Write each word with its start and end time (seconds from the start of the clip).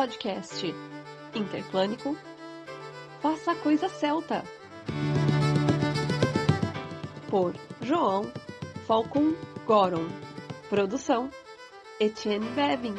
podcast. 0.00 0.64
Interplânico 1.34 2.16
Faça 3.20 3.52
a 3.52 3.54
Coisa 3.54 3.86
Celta 3.86 4.42
por 7.28 7.54
João 7.82 8.22
Falcon 8.86 9.34
Goron. 9.66 10.08
Produção 10.70 11.28
Etienne 12.00 12.48
Bevin. 12.54 12.94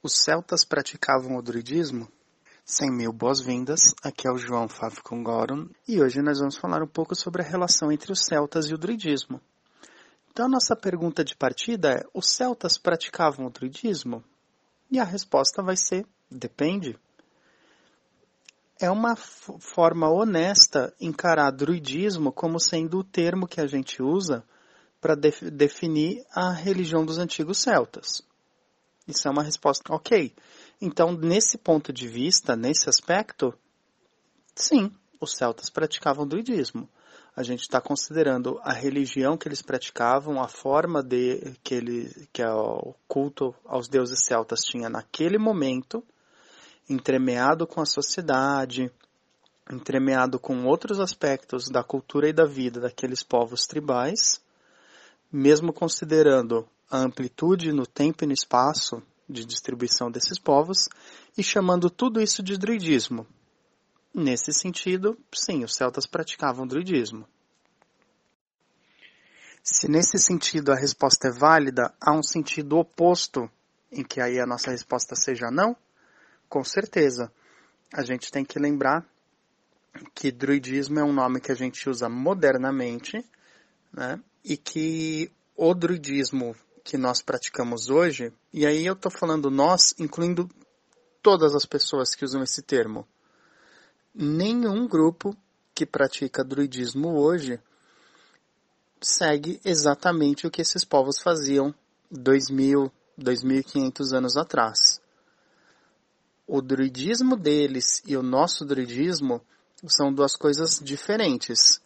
Os 0.00 0.14
celtas 0.22 0.64
praticavam 0.64 1.36
o 1.36 1.42
druidismo? 1.42 2.06
Cem 2.64 2.92
mil 2.92 3.12
boas-vindas, 3.12 3.92
aqui 4.04 4.28
é 4.28 4.30
o 4.30 4.38
João 4.38 4.68
Falcon 4.68 5.24
Goron 5.24 5.68
e 5.88 6.00
hoje 6.00 6.22
nós 6.22 6.38
vamos 6.38 6.56
falar 6.56 6.80
um 6.80 6.86
pouco 6.86 7.16
sobre 7.16 7.42
a 7.42 7.44
relação 7.44 7.90
entre 7.90 8.12
os 8.12 8.24
celtas 8.24 8.66
e 8.66 8.74
o 8.74 8.78
druidismo. 8.78 9.40
Então, 10.32 10.48
nossa 10.48 10.74
pergunta 10.74 11.22
de 11.22 11.36
partida 11.36 11.92
é: 11.92 12.06
os 12.14 12.30
celtas 12.30 12.78
praticavam 12.78 13.44
o 13.44 13.50
druidismo? 13.50 14.24
E 14.90 14.98
a 14.98 15.04
resposta 15.04 15.62
vai 15.62 15.76
ser: 15.76 16.06
depende. 16.30 16.98
É 18.80 18.90
uma 18.90 19.14
forma 19.14 20.10
honesta 20.10 20.92
encarar 20.98 21.50
druidismo 21.50 22.32
como 22.32 22.58
sendo 22.58 22.98
o 22.98 23.04
termo 23.04 23.46
que 23.46 23.60
a 23.60 23.66
gente 23.66 24.02
usa 24.02 24.42
para 25.02 25.14
def 25.14 25.42
definir 25.42 26.24
a 26.34 26.50
religião 26.50 27.04
dos 27.04 27.18
antigos 27.18 27.58
celtas. 27.58 28.22
Isso 29.06 29.28
é 29.28 29.30
uma 29.30 29.42
resposta 29.42 29.94
ok. 29.94 30.34
Então, 30.80 31.12
nesse 31.12 31.58
ponto 31.58 31.92
de 31.92 32.08
vista, 32.08 32.56
nesse 32.56 32.88
aspecto, 32.88 33.52
sim, 34.54 34.90
os 35.20 35.36
celtas 35.36 35.68
praticavam 35.68 36.26
druidismo 36.26 36.88
a 37.34 37.42
gente 37.42 37.62
está 37.62 37.80
considerando 37.80 38.60
a 38.62 38.72
religião 38.72 39.38
que 39.38 39.48
eles 39.48 39.62
praticavam, 39.62 40.42
a 40.42 40.48
forma 40.48 41.02
de 41.02 41.54
que 41.64 41.74
ele 41.74 42.28
que 42.32 42.44
o 42.44 42.94
culto 43.08 43.54
aos 43.64 43.88
deuses 43.88 44.24
celtas 44.24 44.60
tinha 44.60 44.88
naquele 44.90 45.38
momento, 45.38 46.04
entremeado 46.88 47.66
com 47.66 47.80
a 47.80 47.86
sociedade, 47.86 48.90
entremeado 49.70 50.38
com 50.38 50.66
outros 50.66 51.00
aspectos 51.00 51.68
da 51.70 51.82
cultura 51.82 52.28
e 52.28 52.32
da 52.32 52.44
vida 52.44 52.80
daqueles 52.80 53.22
povos 53.22 53.66
tribais, 53.66 54.40
mesmo 55.32 55.72
considerando 55.72 56.68
a 56.90 56.98
amplitude 56.98 57.72
no 57.72 57.86
tempo 57.86 58.24
e 58.24 58.26
no 58.26 58.34
espaço 58.34 59.02
de 59.26 59.46
distribuição 59.46 60.10
desses 60.10 60.38
povos 60.38 60.88
e 61.38 61.42
chamando 61.42 61.88
tudo 61.88 62.20
isso 62.20 62.42
de 62.42 62.58
druidismo, 62.58 63.26
Nesse 64.14 64.52
sentido, 64.52 65.18
sim, 65.32 65.64
os 65.64 65.74
celtas 65.74 66.06
praticavam 66.06 66.66
druidismo. 66.66 67.26
Se 69.62 69.88
nesse 69.88 70.18
sentido 70.18 70.72
a 70.72 70.76
resposta 70.76 71.28
é 71.28 71.30
válida, 71.30 71.94
há 72.00 72.12
um 72.12 72.22
sentido 72.22 72.78
oposto 72.78 73.50
em 73.90 74.02
que 74.02 74.20
aí 74.20 74.40
a 74.40 74.46
nossa 74.46 74.70
resposta 74.70 75.14
seja 75.14 75.50
não? 75.50 75.76
Com 76.48 76.64
certeza. 76.64 77.32
A 77.92 78.02
gente 78.02 78.30
tem 78.30 78.44
que 78.44 78.58
lembrar 78.58 79.06
que 80.14 80.32
druidismo 80.32 80.98
é 80.98 81.04
um 81.04 81.12
nome 81.12 81.40
que 81.40 81.52
a 81.52 81.54
gente 81.54 81.88
usa 81.88 82.08
modernamente, 82.08 83.24
né? 83.92 84.20
E 84.44 84.56
que 84.56 85.30
o 85.56 85.72
druidismo 85.74 86.56
que 86.82 86.98
nós 86.98 87.22
praticamos 87.22 87.88
hoje, 87.88 88.32
e 88.52 88.66
aí 88.66 88.84
eu 88.84 88.94
estou 88.94 89.12
falando 89.12 89.50
nós, 89.50 89.94
incluindo 89.98 90.50
todas 91.22 91.54
as 91.54 91.64
pessoas 91.64 92.14
que 92.14 92.24
usam 92.24 92.42
esse 92.42 92.62
termo, 92.62 93.06
nenhum 94.14 94.86
grupo 94.86 95.36
que 95.74 95.86
pratica 95.86 96.44
druidismo 96.44 97.18
hoje 97.18 97.60
segue 99.00 99.60
exatamente 99.64 100.46
o 100.46 100.50
que 100.50 100.62
esses 100.62 100.84
povos 100.84 101.20
faziam 101.20 101.74
2000, 102.10 102.92
2500 103.16 104.12
anos 104.12 104.36
atrás. 104.36 105.00
O 106.46 106.60
druidismo 106.60 107.36
deles 107.36 108.02
e 108.06 108.16
o 108.16 108.22
nosso 108.22 108.64
druidismo 108.64 109.40
são 109.88 110.12
duas 110.12 110.36
coisas 110.36 110.78
diferentes. 110.78 111.80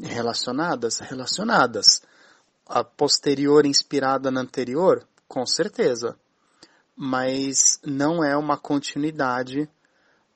Relacionadas? 0.00 0.98
Relacionadas. 0.98 2.02
A 2.66 2.84
posterior 2.84 3.66
inspirada 3.66 4.30
na 4.30 4.40
anterior? 4.40 5.06
Com 5.26 5.44
certeza. 5.44 6.16
Mas 6.94 7.80
não 7.84 8.22
é 8.22 8.36
uma 8.36 8.56
continuidade 8.56 9.68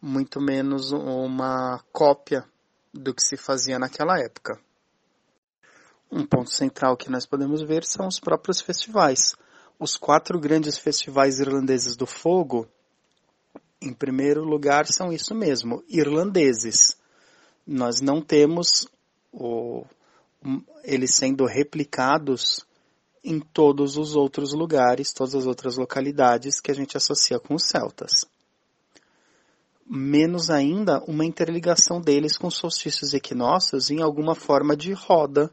muito 0.04 0.38
menos 0.38 0.92
uma 0.92 1.82
cópia 1.90 2.44
do 2.92 3.14
que 3.14 3.22
se 3.22 3.38
fazia 3.38 3.78
naquela 3.78 4.20
época. 4.20 4.60
Um 6.12 6.26
ponto 6.26 6.50
central 6.50 6.94
que 6.94 7.10
nós 7.10 7.24
podemos 7.24 7.62
ver 7.62 7.84
são 7.84 8.06
os 8.06 8.20
próprios 8.20 8.60
festivais. 8.60 9.34
Os 9.78 9.96
quatro 9.96 10.38
grandes 10.38 10.76
festivais 10.76 11.40
irlandeses 11.40 11.96
do 11.96 12.06
fogo, 12.06 12.68
em 13.80 13.94
primeiro 13.94 14.44
lugar, 14.44 14.86
são 14.86 15.10
isso 15.10 15.34
mesmo, 15.34 15.82
irlandeses. 15.88 16.98
Nós 17.66 18.02
não 18.02 18.20
temos 18.20 18.86
o, 19.32 19.86
eles 20.82 21.14
sendo 21.14 21.46
replicados 21.46 22.60
em 23.24 23.40
todos 23.40 23.96
os 23.96 24.14
outros 24.14 24.52
lugares, 24.52 25.14
todas 25.14 25.34
as 25.34 25.46
outras 25.46 25.78
localidades 25.78 26.60
que 26.60 26.70
a 26.70 26.74
gente 26.74 26.94
associa 26.94 27.40
com 27.40 27.54
os 27.54 27.64
celtas 27.64 28.33
menos 29.86 30.50
ainda 30.50 31.02
uma 31.06 31.24
interligação 31.24 32.00
deles 32.00 32.36
com 32.38 32.50
solstícios 32.50 33.12
e 33.12 33.16
equinócios 33.16 33.90
em 33.90 34.02
alguma 34.02 34.34
forma 34.34 34.76
de 34.76 34.92
roda. 34.92 35.50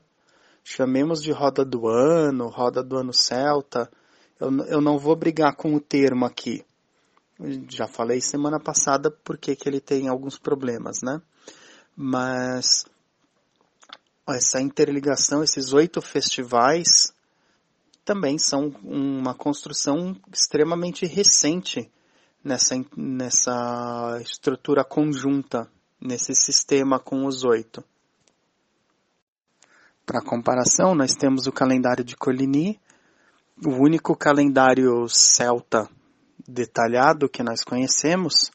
Chamemos 0.64 1.22
de 1.22 1.32
roda 1.32 1.66
do 1.66 1.88
ano, 1.88 2.48
roda 2.48 2.84
do 2.84 2.98
ano 2.98 3.14
celta. 3.14 3.92
Eu, 4.40 4.50
eu 4.66 4.82
não 4.82 4.98
vou 4.98 5.16
brigar 5.16 5.56
com 5.56 5.76
o 5.76 5.80
termo 5.80 6.26
aqui. 6.26 6.64
Já 7.70 7.88
falei 7.88 8.22
semana 8.22 8.60
passada 8.60 9.10
porque 9.10 9.56
que 9.56 9.68
ele 9.68 9.82
tem 9.82 10.08
alguns 10.08 10.38
problemas, 10.38 11.02
né? 11.02 11.22
Mas 11.96 12.86
essa 14.30 14.62
interligação, 14.62 15.44
esses 15.44 15.74
oito 15.74 16.02
festivais, 16.02 17.14
também 18.06 18.38
são 18.38 18.68
uma 18.84 19.34
construção 19.34 20.16
extremamente 20.32 21.06
recente 21.06 21.92
nessa, 22.44 22.76
nessa 22.96 24.20
estrutura 24.22 24.84
conjunta, 24.84 25.70
nesse 26.00 26.34
sistema 26.34 27.00
com 27.00 27.26
os 27.26 27.44
oito. 27.44 27.84
Para 30.06 30.22
comparação, 30.22 30.96
nós 30.96 31.16
temos 31.16 31.48
o 31.48 31.52
calendário 31.52 32.04
de 32.04 32.16
Coligny, 32.16 32.80
o 33.64 33.70
único 33.70 34.16
calendário 34.16 35.08
celta 35.08 35.88
detalhado 36.48 37.30
que 37.30 37.44
nós 37.44 37.64
conhecemos, 37.64 38.52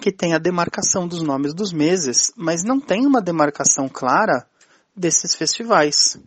que 0.00 0.12
tem 0.12 0.34
a 0.34 0.38
demarcação 0.38 1.08
dos 1.08 1.22
nomes 1.22 1.54
dos 1.54 1.72
meses, 1.72 2.32
mas 2.36 2.62
não 2.62 2.78
tem 2.78 3.06
uma 3.06 3.22
demarcação 3.22 3.88
clara 3.88 4.46
desses 4.94 5.34
festivais. 5.34 6.18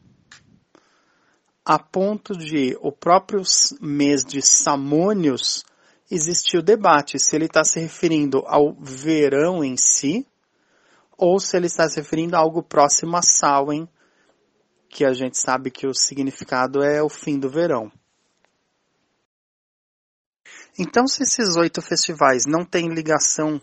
A 1.64 1.78
ponto 1.78 2.36
de 2.36 2.76
o 2.82 2.92
próprio 2.92 3.44
mês 3.80 4.26
de 4.26 4.42
Samônios 4.42 5.64
existiu 6.12 6.62
debate 6.62 7.18
se 7.18 7.36
ele 7.36 7.46
está 7.46 7.64
se 7.64 7.80
referindo 7.80 8.44
ao 8.46 8.76
verão 8.76 9.64
em 9.64 9.78
si 9.78 10.28
ou 11.18 11.40
se 11.40 11.56
ele 11.56 11.68
está 11.68 11.88
se 11.88 11.96
referindo 11.96 12.36
a 12.36 12.40
algo 12.40 12.62
próximo 12.62 13.16
a 13.16 13.22
Samhain, 13.22 13.88
que 14.90 15.06
a 15.06 15.14
gente 15.14 15.38
sabe 15.38 15.72
que 15.72 15.88
o 15.88 15.94
significado 15.94 16.84
é 16.84 17.02
o 17.02 17.08
fim 17.08 17.40
do 17.40 17.50
verão. 17.50 17.90
Então, 20.78 21.08
se 21.08 21.24
esses 21.24 21.56
oito 21.56 21.82
festivais 21.82 22.46
não 22.46 22.66
têm 22.66 22.90
ligação 22.90 23.62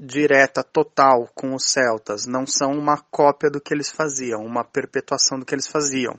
direta, 0.00 0.62
total 0.62 1.28
com 1.34 1.54
os 1.54 1.64
celtas, 1.64 2.26
não 2.26 2.46
são 2.46 2.72
uma 2.72 2.96
cópia 2.96 3.50
do 3.50 3.60
que 3.60 3.74
eles 3.74 3.90
faziam, 3.90 4.44
uma 4.44 4.64
perpetuação 4.64 5.38
do 5.38 5.44
que 5.44 5.54
eles 5.54 5.66
faziam, 5.66 6.18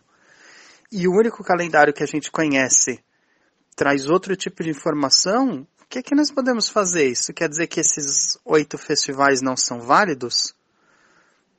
e 0.91 1.07
o 1.07 1.13
único 1.13 1.43
calendário 1.43 1.93
que 1.93 2.03
a 2.03 2.07
gente 2.07 2.29
conhece 2.29 3.03
traz 3.75 4.09
outro 4.09 4.35
tipo 4.35 4.63
de 4.63 4.69
informação, 4.69 5.67
o 5.81 5.85
que, 5.89 5.99
é 5.99 6.03
que 6.03 6.15
nós 6.15 6.31
podemos 6.31 6.69
fazer? 6.69 7.07
Isso 7.07 7.33
quer 7.33 7.49
dizer 7.49 7.67
que 7.67 7.79
esses 7.79 8.37
oito 8.45 8.77
festivais 8.77 9.41
não 9.41 9.57
são 9.57 9.81
válidos? 9.81 10.53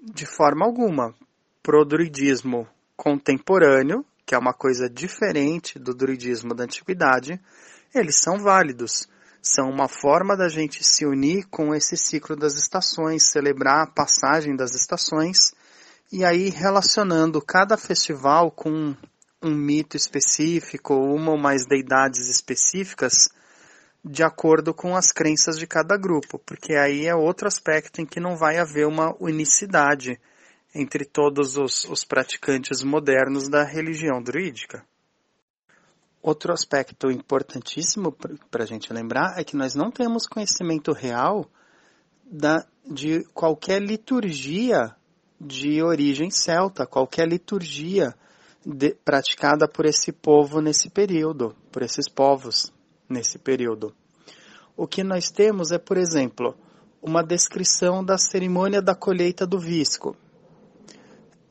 De 0.00 0.26
forma 0.26 0.64
alguma. 0.64 1.14
Pro 1.62 1.84
druidismo 1.84 2.66
contemporâneo, 2.96 4.04
que 4.24 4.34
é 4.34 4.38
uma 4.38 4.54
coisa 4.54 4.88
diferente 4.88 5.78
do 5.78 5.94
druidismo 5.94 6.54
da 6.54 6.64
antiguidade, 6.64 7.40
eles 7.94 8.16
são 8.16 8.38
válidos. 8.38 9.08
São 9.42 9.68
uma 9.68 9.88
forma 9.88 10.36
da 10.36 10.48
gente 10.48 10.84
se 10.84 11.04
unir 11.04 11.46
com 11.50 11.74
esse 11.74 11.96
ciclo 11.96 12.36
das 12.36 12.54
estações, 12.54 13.30
celebrar 13.30 13.82
a 13.82 13.90
passagem 13.90 14.54
das 14.54 14.74
estações, 14.74 15.52
e 16.12 16.24
aí 16.24 16.48
relacionando 16.48 17.42
cada 17.42 17.76
festival 17.76 18.50
com 18.50 18.94
um 19.42 19.54
mito 19.54 19.96
específico 19.96 20.94
ou 20.94 21.14
uma 21.14 21.32
ou 21.32 21.38
mais 21.38 21.66
deidades 21.66 22.28
específicas 22.28 23.28
de 24.04 24.22
acordo 24.22 24.74
com 24.74 24.96
as 24.96 25.12
crenças 25.12 25.58
de 25.58 25.66
cada 25.66 25.96
grupo, 25.96 26.38
porque 26.38 26.74
aí 26.74 27.06
é 27.06 27.14
outro 27.14 27.46
aspecto 27.46 28.00
em 28.00 28.06
que 28.06 28.18
não 28.18 28.36
vai 28.36 28.58
haver 28.58 28.86
uma 28.86 29.14
unicidade 29.20 30.18
entre 30.74 31.04
todos 31.04 31.56
os, 31.56 31.84
os 31.84 32.04
praticantes 32.04 32.82
modernos 32.82 33.48
da 33.48 33.62
religião 33.62 34.20
druídica. 34.22 34.84
Outro 36.20 36.52
aspecto 36.52 37.10
importantíssimo 37.10 38.12
para 38.50 38.62
a 38.62 38.66
gente 38.66 38.92
lembrar 38.92 39.38
é 39.38 39.44
que 39.44 39.56
nós 39.56 39.74
não 39.74 39.90
temos 39.90 40.26
conhecimento 40.26 40.92
real 40.92 41.48
da, 42.24 42.64
de 42.88 43.24
qualquer 43.34 43.82
liturgia 43.82 44.94
de 45.40 45.82
origem 45.82 46.30
celta, 46.30 46.86
qualquer 46.86 47.28
liturgia 47.28 48.14
de, 48.64 48.94
praticada 49.04 49.68
por 49.68 49.84
esse 49.84 50.12
povo 50.12 50.60
nesse 50.60 50.88
período, 50.90 51.54
por 51.70 51.82
esses 51.82 52.08
povos 52.08 52.72
nesse 53.08 53.38
período. 53.38 53.94
O 54.76 54.86
que 54.86 55.02
nós 55.02 55.30
temos 55.30 55.70
é, 55.70 55.78
por 55.78 55.96
exemplo, 55.96 56.56
uma 57.02 57.22
descrição 57.22 58.04
da 58.04 58.16
cerimônia 58.16 58.80
da 58.80 58.94
colheita 58.94 59.46
do 59.46 59.58
visco. 59.58 60.16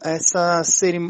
Essa, 0.04 0.62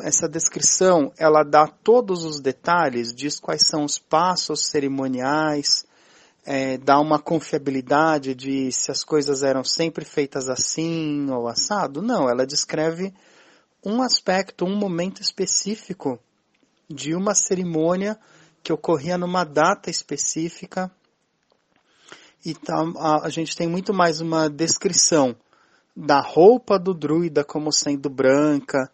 essa 0.03 0.27
descrição, 0.27 1.13
ela 1.17 1.43
dá 1.43 1.65
todos 1.65 2.25
os 2.25 2.41
detalhes, 2.41 3.13
diz 3.13 3.39
quais 3.39 3.61
são 3.65 3.85
os 3.85 3.97
passos 3.97 4.65
cerimoniais, 4.65 5.85
é, 6.45 6.77
dá 6.77 6.99
uma 6.99 7.19
confiabilidade 7.19 8.35
de 8.35 8.71
se 8.71 8.91
as 8.91 9.03
coisas 9.03 9.43
eram 9.43 9.63
sempre 9.63 10.03
feitas 10.03 10.49
assim 10.49 11.29
ou 11.29 11.47
assado. 11.47 12.01
Não, 12.01 12.29
ela 12.29 12.45
descreve 12.45 13.13
um 13.83 14.01
aspecto, 14.01 14.65
um 14.65 14.75
momento 14.75 15.21
específico 15.21 16.19
de 16.87 17.15
uma 17.15 17.33
cerimônia 17.33 18.19
que 18.63 18.71
ocorria 18.71 19.17
numa 19.17 19.43
data 19.43 19.89
específica. 19.89 20.91
E 22.45 22.53
tá, 22.53 22.75
a, 22.97 23.25
a 23.25 23.29
gente 23.29 23.55
tem 23.55 23.67
muito 23.67 23.93
mais 23.93 24.21
uma 24.21 24.49
descrição 24.49 25.35
da 25.95 26.21
roupa 26.21 26.77
do 26.77 26.93
druida 26.93 27.43
como 27.43 27.71
sendo 27.71 28.09
branca, 28.09 28.89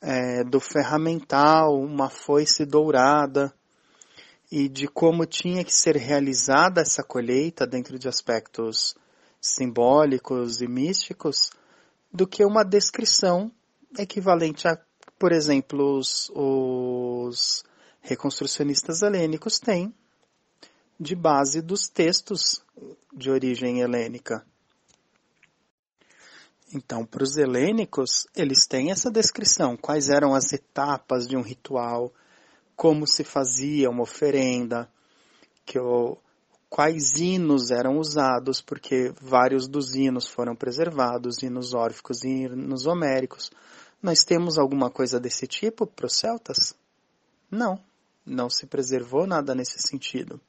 é, 0.00 0.42
do 0.42 0.58
ferramental, 0.58 1.78
uma 1.78 2.08
foice 2.08 2.64
dourada, 2.64 3.52
e 4.50 4.68
de 4.68 4.88
como 4.88 5.26
tinha 5.26 5.64
que 5.64 5.72
ser 5.72 5.96
realizada 5.96 6.80
essa 6.80 7.04
colheita 7.04 7.66
dentro 7.66 7.98
de 7.98 8.08
aspectos 8.08 8.96
simbólicos 9.40 10.60
e 10.60 10.66
místicos, 10.66 11.50
do 12.12 12.26
que 12.26 12.44
uma 12.44 12.64
descrição 12.64 13.52
equivalente 13.98 14.68
a, 14.68 14.78
por 15.18 15.32
exemplo, 15.32 15.98
os, 15.98 16.30
os 16.34 17.64
reconstrucionistas 18.00 19.02
helênicos 19.02 19.58
têm 19.58 19.94
de 20.98 21.14
base 21.14 21.62
dos 21.62 21.88
textos 21.88 22.62
de 23.12 23.30
origem 23.30 23.80
helênica. 23.80 24.44
Então, 26.72 27.04
para 27.04 27.24
os 27.24 27.36
helênicos, 27.36 28.26
eles 28.34 28.66
têm 28.66 28.92
essa 28.92 29.10
descrição, 29.10 29.76
quais 29.76 30.08
eram 30.08 30.34
as 30.34 30.52
etapas 30.52 31.26
de 31.26 31.36
um 31.36 31.42
ritual, 31.42 32.12
como 32.76 33.06
se 33.06 33.24
fazia 33.24 33.90
uma 33.90 34.02
oferenda, 34.02 34.88
que 35.66 35.78
o, 35.78 36.16
quais 36.68 37.16
hinos 37.16 37.72
eram 37.72 37.98
usados, 37.98 38.60
porque 38.60 39.12
vários 39.20 39.66
dos 39.66 39.96
hinos 39.96 40.28
foram 40.28 40.54
preservados, 40.54 41.42
hinos 41.42 41.74
órficos 41.74 42.22
e 42.22 42.28
hinos 42.28 42.86
homéricos. 42.86 43.50
Nós 44.02 44.24
temos 44.24 44.58
alguma 44.58 44.90
coisa 44.90 45.20
desse 45.20 45.46
tipo 45.46 45.86
para 45.86 46.06
os 46.06 46.16
celtas? 46.16 46.74
Não 47.50 47.82
não 48.30 48.48
se 48.48 48.66
preservou 48.66 49.26
nada 49.26 49.54
nesse 49.54 49.78
sentido. 49.80 50.40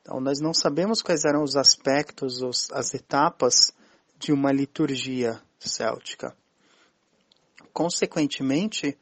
Então, 0.00 0.20
nós 0.20 0.40
não 0.40 0.54
sabemos 0.54 1.02
quais 1.02 1.24
eram 1.24 1.42
os 1.42 1.56
aspectos, 1.56 2.40
os, 2.40 2.70
as 2.72 2.94
etapas 2.94 3.72
de 4.18 4.32
uma 4.32 4.50
liturgia 4.50 5.40
céltica. 5.58 6.34
Consequentemente, 7.72 8.96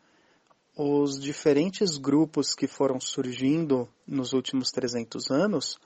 os 0.77 1.21
diferentes 1.21 1.97
grupos 1.97 2.55
que 2.55 2.67
foram 2.67 3.01
surgindo 3.01 3.89
nos 4.07 4.33
últimos 4.33 4.71
300 4.71 5.31
anos 5.31 5.79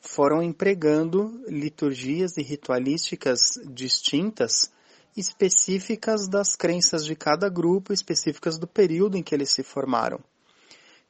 foram 0.00 0.42
empregando 0.42 1.42
liturgias 1.48 2.36
e 2.36 2.42
ritualísticas 2.42 3.40
distintas, 3.66 4.70
específicas 5.18 6.28
das 6.28 6.54
crenças 6.54 7.04
de 7.04 7.14
cada 7.14 7.48
grupo, 7.48 7.92
específicas 7.92 8.58
do 8.58 8.66
período 8.66 9.16
em 9.16 9.22
que 9.22 9.34
eles 9.34 9.50
se 9.50 9.62
formaram. 9.62 10.20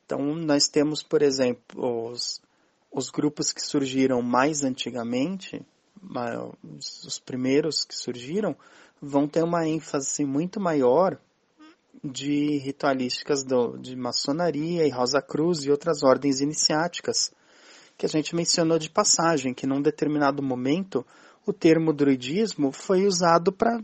Então, 0.05 0.35
nós 0.35 0.69
temos, 0.69 1.03
por 1.03 1.23
exemplo, 1.23 2.11
os, 2.11 2.41
os 2.91 3.11
grupos 3.11 3.53
que 3.53 3.61
surgiram 3.61 4.23
mais 4.23 4.65
antigamente, 4.65 5.61
os 7.07 7.19
primeiros 7.19 7.85
que 7.85 7.95
surgiram, 7.95 8.57
vão 9.01 9.29
ter 9.29 9.45
uma 9.45 9.67
ênfase 9.69 10.25
muito 10.25 10.59
maior 10.59 11.19
de 12.03 12.59
ritualísticas 12.59 13.43
do, 13.45 13.77
de 13.77 13.95
maçonaria 13.97 14.87
e 14.87 14.91
Rosa 14.91 15.21
Cruz 15.21 15.65
e 15.65 15.71
outras 15.71 16.03
ordens 16.03 16.41
iniciáticas, 16.41 17.31
que 17.97 18.07
a 18.07 18.09
gente 18.09 18.35
mencionou 18.35 18.79
de 18.79 18.89
passagem, 18.89 19.53
que 19.53 19.67
num 19.67 19.83
determinado 19.83 20.43
momento 20.43 21.05
o 21.45 21.53
termo 21.53 21.93
druidismo 21.93 22.73
foi 22.73 23.07
usado 23.07 23.53
para 23.53 23.81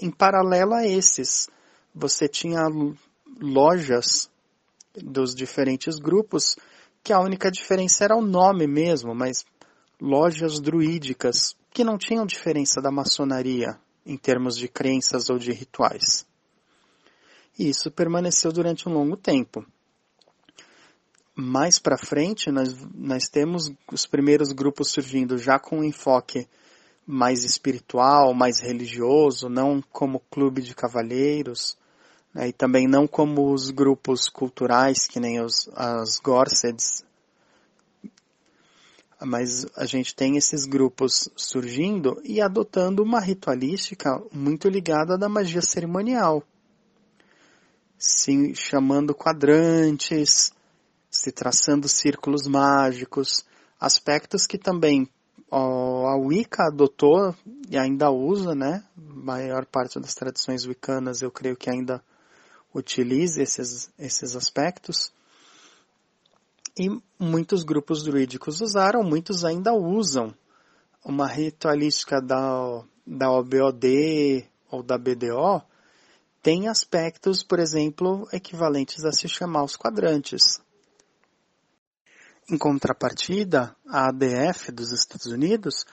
em 0.00 0.10
paralelo 0.10 0.74
a 0.74 0.86
esses. 0.86 1.48
Você 1.94 2.28
tinha 2.28 2.60
lojas 3.40 4.30
dos 4.94 5.34
diferentes 5.34 5.98
grupos, 5.98 6.56
que 7.02 7.12
a 7.12 7.20
única 7.20 7.50
diferença 7.50 8.04
era 8.04 8.16
o 8.16 8.22
nome 8.22 8.66
mesmo, 8.66 9.14
mas 9.14 9.44
lojas 10.00 10.60
druídicas 10.60 11.56
que 11.70 11.82
não 11.82 11.96
tinham 11.96 12.26
diferença 12.26 12.80
da 12.80 12.90
maçonaria 12.90 13.78
em 14.04 14.16
termos 14.16 14.56
de 14.56 14.68
crenças 14.68 15.30
ou 15.30 15.38
de 15.38 15.52
rituais. 15.52 16.26
E 17.58 17.68
isso 17.68 17.90
permaneceu 17.90 18.52
durante 18.52 18.88
um 18.88 18.92
longo 18.92 19.16
tempo. 19.16 19.64
Mais 21.34 21.78
para 21.78 21.96
frente, 21.96 22.50
nós, 22.50 22.74
nós 22.94 23.28
temos 23.28 23.72
os 23.90 24.06
primeiros 24.06 24.52
grupos 24.52 24.90
surgindo 24.90 25.38
já 25.38 25.58
com 25.58 25.78
um 25.78 25.84
enfoque 25.84 26.46
mais 27.06 27.44
espiritual, 27.44 28.32
mais 28.32 28.60
religioso, 28.60 29.48
não 29.48 29.82
como 29.92 30.22
clube 30.30 30.62
de 30.62 30.74
cavalheiros, 30.74 31.76
né, 32.32 32.48
e 32.48 32.52
também 32.52 32.86
não 32.86 33.06
como 33.06 33.52
os 33.52 33.70
grupos 33.70 34.28
culturais, 34.28 35.06
que 35.06 35.20
nem 35.20 35.40
os, 35.40 35.68
as 35.74 36.18
Gorseds, 36.18 37.04
mas 39.24 39.66
a 39.76 39.84
gente 39.86 40.14
tem 40.14 40.36
esses 40.36 40.64
grupos 40.64 41.28
surgindo 41.36 42.20
e 42.24 42.40
adotando 42.40 43.02
uma 43.02 43.20
ritualística 43.20 44.20
muito 44.32 44.68
ligada 44.68 45.16
da 45.16 45.28
magia 45.28 45.62
cerimonial, 45.62 46.42
se 47.96 48.54
chamando 48.54 49.14
quadrantes, 49.14 50.52
se 51.08 51.30
traçando 51.30 51.88
círculos 51.88 52.48
mágicos, 52.48 53.44
aspectos 53.78 54.46
que 54.46 54.58
também 54.58 55.08
a 55.56 56.16
Wicca 56.16 56.68
adotou 56.68 57.34
e 57.68 57.76
ainda 57.76 58.10
usa, 58.10 58.54
né? 58.54 58.84
A 58.96 59.14
maior 59.14 59.66
parte 59.66 60.00
das 60.00 60.14
tradições 60.14 60.64
wiccanas 60.64 61.20
eu 61.20 61.30
creio 61.30 61.56
que 61.56 61.68
ainda 61.68 62.02
utilize 62.74 63.40
esses, 63.40 63.90
esses 63.98 64.34
aspectos. 64.34 65.12
E 66.78 66.88
muitos 67.18 67.64
grupos 67.64 68.02
druídicos 68.02 68.62
usaram, 68.62 69.02
muitos 69.02 69.44
ainda 69.44 69.74
usam 69.74 70.34
uma 71.04 71.26
ritualística 71.26 72.20
da, 72.20 72.82
da 73.06 73.30
OBOD 73.30 74.48
ou 74.70 74.82
da 74.82 74.96
BDO, 74.96 75.62
tem 76.42 76.66
aspectos, 76.66 77.42
por 77.42 77.58
exemplo, 77.58 78.26
equivalentes 78.32 79.04
a 79.04 79.12
se 79.12 79.28
chamar 79.28 79.64
os 79.64 79.76
quadrantes. 79.76 80.60
Em 82.50 82.58
contrapartida, 82.58 83.74
a 83.86 84.08
ADF 84.08 84.72
dos 84.72 84.92
Estados 84.92 85.26
Unidos 85.26 85.84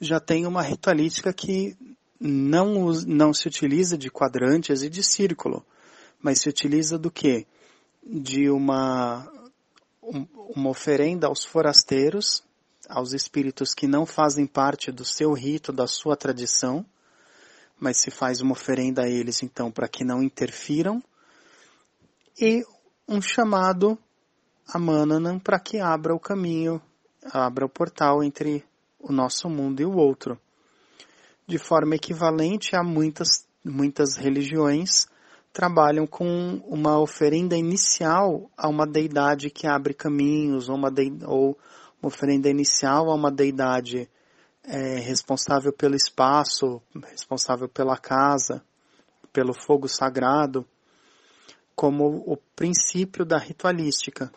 já 0.00 0.20
tem 0.20 0.46
uma 0.46 0.62
ritualística 0.62 1.32
que 1.32 1.76
não, 2.20 2.92
não 3.06 3.32
se 3.32 3.48
utiliza 3.48 3.96
de 3.96 4.10
quadrantes 4.10 4.82
e 4.82 4.90
de 4.90 5.02
círculo, 5.02 5.64
mas 6.20 6.40
se 6.40 6.48
utiliza 6.48 6.98
do 6.98 7.10
que? 7.10 7.46
De 8.02 8.50
uma, 8.50 9.30
uma 10.54 10.70
oferenda 10.70 11.26
aos 11.26 11.44
forasteiros, 11.44 12.42
aos 12.88 13.12
espíritos 13.12 13.72
que 13.72 13.86
não 13.86 14.04
fazem 14.04 14.46
parte 14.46 14.92
do 14.92 15.04
seu 15.04 15.32
rito, 15.32 15.72
da 15.72 15.86
sua 15.86 16.16
tradição, 16.16 16.84
mas 17.78 17.98
se 17.98 18.10
faz 18.10 18.40
uma 18.40 18.52
oferenda 18.52 19.02
a 19.02 19.08
eles 19.08 19.42
então 19.42 19.70
para 19.70 19.88
que 19.88 20.04
não 20.04 20.22
interfiram, 20.22 21.02
e 22.38 22.64
um 23.08 23.20
chamado 23.20 23.98
a 24.66 24.78
Mananam 24.78 25.38
para 25.38 25.58
que 25.58 25.78
abra 25.78 26.14
o 26.14 26.20
caminho, 26.20 26.80
abra 27.32 27.64
o 27.64 27.68
portal 27.68 28.22
entre 28.22 28.64
o 28.98 29.12
nosso 29.12 29.48
mundo 29.48 29.80
e 29.80 29.84
o 29.84 29.96
outro. 29.96 30.38
De 31.46 31.58
forma 31.58 31.94
equivalente 31.94 32.74
a 32.74 32.82
muitas, 32.82 33.46
muitas 33.64 34.16
religiões 34.16 35.06
trabalham 35.52 36.06
com 36.06 36.60
uma 36.66 36.98
oferenda 36.98 37.56
inicial 37.56 38.50
a 38.56 38.68
uma 38.68 38.86
deidade 38.86 39.50
que 39.50 39.66
abre 39.66 39.94
caminhos, 39.94 40.68
ou 40.68 40.74
uma, 40.74 40.92
ou 41.26 41.56
uma 42.02 42.08
oferenda 42.08 42.48
inicial 42.48 43.10
a 43.10 43.14
uma 43.14 43.30
deidade 43.30 44.08
é, 44.64 44.98
responsável 44.98 45.72
pelo 45.72 45.94
espaço, 45.94 46.82
responsável 47.10 47.68
pela 47.68 47.96
casa, 47.96 48.64
pelo 49.32 49.52
fogo 49.52 49.86
sagrado, 49.86 50.66
como 51.76 52.24
o 52.26 52.36
princípio 52.56 53.24
da 53.24 53.38
ritualística. 53.38 54.32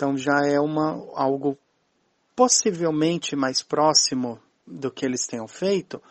Então 0.00 0.16
já 0.16 0.46
é 0.46 0.58
uma, 0.58 0.92
algo 1.14 1.58
possivelmente 2.34 3.36
mais 3.36 3.62
próximo 3.62 4.40
do 4.66 4.90
que 4.90 5.04
eles 5.04 5.26
tenham 5.26 5.46
feito, 5.46 6.02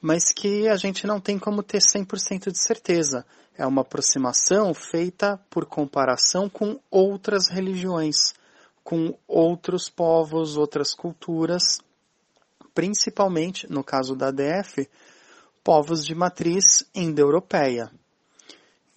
mas 0.00 0.32
que 0.32 0.66
a 0.66 0.74
gente 0.74 1.06
não 1.06 1.20
tem 1.20 1.38
como 1.38 1.62
ter 1.62 1.78
100% 1.78 2.50
de 2.50 2.58
certeza. 2.58 3.24
É 3.56 3.64
uma 3.64 3.82
aproximação 3.82 4.74
feita 4.74 5.40
por 5.48 5.64
comparação 5.64 6.50
com 6.50 6.80
outras 6.90 7.46
religiões, 7.48 8.34
com 8.82 9.16
outros 9.28 9.88
povos, 9.88 10.56
outras 10.56 10.92
culturas, 10.92 11.78
principalmente, 12.74 13.70
no 13.70 13.84
caso 13.84 14.16
da 14.16 14.32
DF, 14.32 14.90
povos 15.62 16.04
de 16.04 16.16
matriz 16.16 16.84
indo-europeia. 16.92 17.92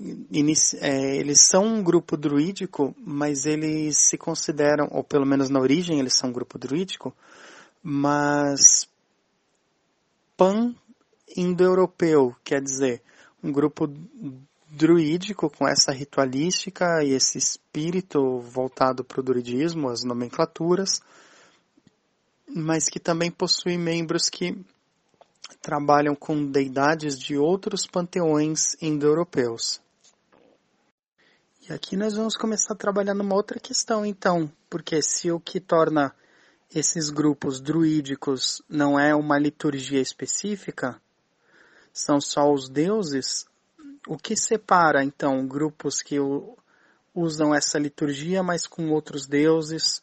É, 0.01 1.17
eles 1.17 1.41
são 1.41 1.65
um 1.65 1.83
grupo 1.83 2.15
druídico, 2.15 2.95
mas 3.05 3.45
eles 3.45 3.97
se 3.97 4.17
consideram, 4.17 4.87
ou 4.91 5.03
pelo 5.03 5.25
menos 5.25 5.49
na 5.49 5.59
origem 5.59 5.99
eles 5.99 6.13
são 6.13 6.29
um 6.29 6.33
grupo 6.33 6.57
druídico, 6.57 7.13
mas 7.83 8.87
pan-indo-europeu, 10.37 12.33
quer 12.45 12.61
dizer, 12.61 13.01
um 13.43 13.51
grupo 13.51 13.93
druídico 14.69 15.49
com 15.49 15.67
essa 15.67 15.91
ritualística 15.91 17.03
e 17.03 17.09
esse 17.11 17.37
espírito 17.37 18.39
voltado 18.39 19.03
para 19.03 19.19
o 19.19 19.23
druidismo, 19.23 19.89
as 19.89 20.05
nomenclaturas, 20.05 21.01
mas 22.47 22.87
que 22.87 23.01
também 23.01 23.29
possui 23.29 23.77
membros 23.77 24.29
que 24.29 24.57
trabalham 25.61 26.15
com 26.15 26.45
deidades 26.45 27.19
de 27.19 27.37
outros 27.37 27.85
panteões 27.85 28.77
indo-europeus. 28.81 29.81
E 31.69 31.73
aqui 31.73 31.95
nós 31.95 32.15
vamos 32.15 32.35
começar 32.35 32.73
a 32.73 32.75
trabalhar 32.75 33.13
numa 33.13 33.35
outra 33.35 33.59
questão, 33.59 34.03
então, 34.03 34.51
porque 34.67 35.03
se 35.03 35.31
o 35.31 35.39
que 35.39 35.59
torna 35.59 36.11
esses 36.73 37.11
grupos 37.11 37.61
druídicos 37.61 38.59
não 38.67 38.99
é 38.99 39.13
uma 39.13 39.37
liturgia 39.37 40.01
específica, 40.01 40.99
são 41.93 42.19
só 42.19 42.51
os 42.51 42.67
deuses, 42.67 43.45
o 44.07 44.17
que 44.17 44.35
separa 44.35 45.03
então 45.03 45.47
grupos 45.47 46.01
que 46.01 46.15
usam 47.13 47.53
essa 47.53 47.77
liturgia, 47.77 48.41
mas 48.41 48.65
com 48.65 48.89
outros 48.89 49.27
deuses, 49.27 50.01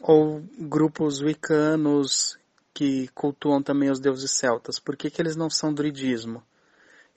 ou 0.00 0.42
grupos 0.58 1.20
wiccanos 1.20 2.36
que 2.74 3.06
cultuam 3.14 3.62
também 3.62 3.92
os 3.92 4.00
deuses 4.00 4.32
celtas? 4.32 4.80
Por 4.80 4.96
que, 4.96 5.08
que 5.08 5.22
eles 5.22 5.36
não 5.36 5.48
são 5.48 5.72
druidismo? 5.72 6.42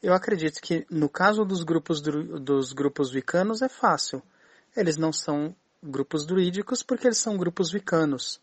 Eu 0.03 0.13
acredito 0.13 0.59
que 0.61 0.85
no 0.91 1.07
caso 1.07 1.45
dos 1.45 1.63
grupos, 1.63 2.01
dos 2.01 2.73
grupos 2.73 3.13
wiccanos 3.13 3.61
é 3.61 3.69
fácil. 3.69 4.21
Eles 4.75 4.97
não 4.97 5.13
são 5.13 5.55
grupos 5.81 6.25
druídicos 6.25 6.83
porque 6.83 7.07
eles 7.07 7.19
são 7.19 7.37
grupos 7.37 7.73
wiccanos. 7.73 8.41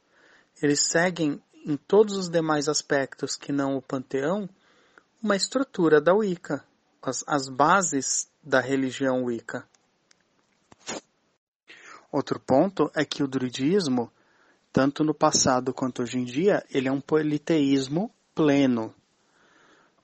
Eles 0.63 0.81
seguem 0.81 1.39
em 1.67 1.77
todos 1.77 2.17
os 2.17 2.31
demais 2.31 2.67
aspectos 2.67 3.37
que 3.37 3.53
não 3.53 3.77
o 3.77 3.83
panteão 3.83 4.49
uma 5.23 5.37
estrutura 5.37 6.01
da 6.01 6.15
Wicca, 6.15 6.65
as, 7.03 7.23
as 7.27 7.47
bases 7.47 8.27
da 8.43 8.59
religião 8.59 9.25
Wicca. 9.25 9.69
Outro 12.11 12.41
ponto 12.41 12.91
é 12.95 13.05
que 13.05 13.23
o 13.23 13.29
druidismo, 13.29 14.11
tanto 14.73 15.05
no 15.05 15.13
passado 15.13 15.75
quanto 15.75 16.01
hoje 16.01 16.19
em 16.19 16.25
dia, 16.25 16.65
ele 16.71 16.89
é 16.89 16.93
um 16.93 17.03
politeísmo 17.03 18.11
pleno. 18.35 18.95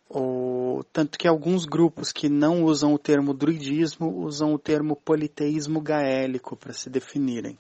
O, 0.09 0.85
tanto 0.93 1.19
que 1.19 1.27
alguns 1.27 1.65
grupos 1.65 2.13
que 2.13 2.29
não 2.29 2.65
usam 2.65 2.95
o 2.95 2.99
termo 2.99 3.35
druidismo 3.35 4.09
usam 4.25 4.55
o 4.55 4.59
termo 4.59 4.95
politeísmo 4.95 5.81
gaélico 5.81 6.57
para 6.57 6.73
se 6.73 6.89
definirem. 6.89 7.59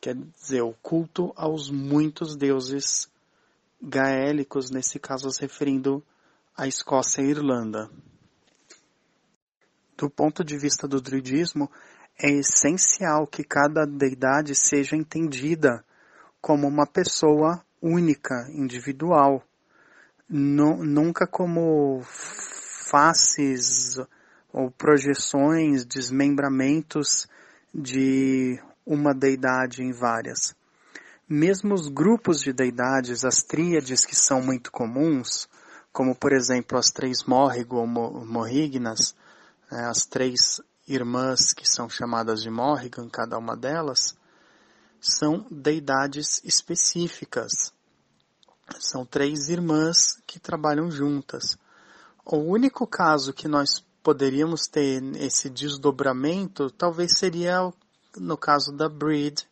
Quer 0.00 0.14
dizer, 0.14 0.62
o 0.62 0.74
culto 0.82 1.32
aos 1.36 1.70
muitos 1.70 2.36
deuses 2.36 3.08
gaélicos, 3.80 4.70
nesse 4.70 4.98
caso 4.98 5.30
se 5.30 5.40
referindo 5.40 6.02
à 6.56 6.66
Escócia 6.66 7.22
e 7.22 7.30
Irlanda. 7.30 7.88
Do 9.96 10.10
ponto 10.10 10.44
de 10.44 10.58
vista 10.58 10.86
do 10.86 11.00
druidismo, 11.00 11.70
é 12.20 12.30
essencial 12.30 13.26
que 13.26 13.44
cada 13.44 13.84
deidade 13.84 14.54
seja 14.54 14.96
entendida 14.96 15.84
como 16.40 16.66
uma 16.66 16.86
pessoa 16.86 17.64
única, 17.80 18.48
individual, 18.52 19.42
nunca 20.28 21.26
como 21.26 22.02
faces 22.90 23.98
ou 24.52 24.70
projeções, 24.70 25.84
desmembramentos 25.84 27.26
de 27.74 28.60
uma 28.84 29.14
deidade 29.14 29.82
em 29.82 29.92
várias. 29.92 30.54
Mesmo 31.28 31.74
os 31.74 31.88
grupos 31.88 32.40
de 32.40 32.52
deidades, 32.52 33.24
as 33.24 33.42
tríades 33.42 34.04
que 34.04 34.16
são 34.16 34.40
muito 34.40 34.72
comuns, 34.72 35.48
como 35.92 36.14
por 36.14 36.32
exemplo 36.32 36.78
as 36.78 36.90
três 36.90 37.24
Morrigo 37.24 37.76
ou 37.76 37.86
Morrignas, 37.86 39.14
né, 39.70 39.84
as 39.86 40.06
três 40.06 40.60
irmãs 40.86 41.52
que 41.52 41.68
são 41.68 41.88
chamadas 41.88 42.42
de 42.42 42.50
Morrigan, 42.50 43.08
cada 43.10 43.36
uma 43.36 43.54
delas, 43.54 44.16
são 45.00 45.46
deidades 45.50 46.40
específicas. 46.42 47.72
São 48.78 49.04
três 49.04 49.48
irmãs 49.48 50.20
que 50.26 50.38
trabalham 50.38 50.90
juntas. 50.90 51.56
O 52.24 52.36
único 52.36 52.86
caso 52.86 53.32
que 53.32 53.48
nós 53.48 53.84
poderíamos 54.02 54.66
ter 54.66 55.02
esse 55.16 55.48
desdobramento 55.48 56.70
talvez 56.70 57.16
seria 57.16 57.72
no 58.16 58.36
caso 58.36 58.72
da 58.72 58.88
Breed, 58.88 59.42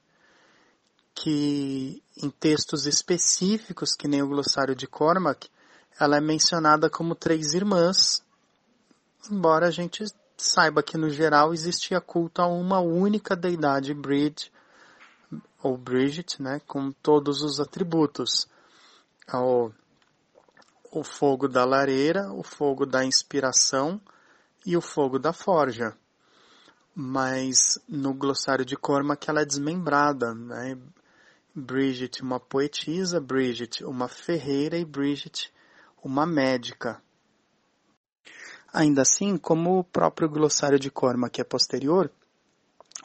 que 1.15 2.03
em 2.23 2.31
textos 2.31 2.87
específicos, 2.87 3.95
que 3.95 4.09
nem 4.09 4.23
o 4.23 4.29
glossário 4.29 4.75
de 4.75 4.87
Cormac, 4.87 5.49
ela 5.99 6.17
é 6.17 6.21
mencionada 6.21 6.91
como 6.91 7.15
três 7.15 7.55
irmãs, 7.55 8.23
embora 9.31 9.69
a 9.69 9.71
gente 9.71 10.05
saiba 10.37 10.83
que 10.83 10.99
no 10.99 11.09
geral 11.09 11.55
existia 11.55 12.01
culto 12.01 12.43
a 12.43 12.47
uma 12.47 12.81
única 12.81 13.35
deidade, 13.35 13.95
Brid, 13.95 14.53
ou 15.63 15.77
Bridget, 15.77 16.41
né, 16.41 16.61
com 16.67 16.93
todos 16.93 17.43
os 17.43 17.59
atributos. 17.59 18.47
O, 19.33 19.71
o 20.93 21.03
fogo 21.03 21.49
da 21.49 21.65
lareira, 21.65 22.33
o 22.33 22.43
fogo 22.43 22.87
da 22.87 23.05
inspiração 23.05 24.01
e 24.65 24.77
o 24.77 24.81
fogo 24.81 25.19
da 25.19 25.33
forja. 25.33 25.97
Mas 26.95 27.79
no 27.89 28.15
glossário 28.15 28.65
de 28.65 28.77
Cormac 28.77 29.29
ela 29.29 29.43
é 29.43 29.45
desmembrada, 29.45 30.35
né? 30.35 30.79
Bridget, 31.55 32.23
uma 32.23 32.39
poetisa, 32.39 33.21
Bridget, 33.21 33.83
uma 33.85 34.09
ferreira 34.09 34.77
e 34.79 34.85
Bridget, 34.85 35.53
uma 36.03 36.27
médica. 36.27 37.03
Ainda 38.73 39.03
assim, 39.03 39.39
como 39.39 39.79
o 39.79 39.85
próprio 39.85 40.29
glossário 40.29 40.79
de 40.79 40.91
Cormac 40.91 41.41
é 41.41 41.45
posterior, 41.45 42.11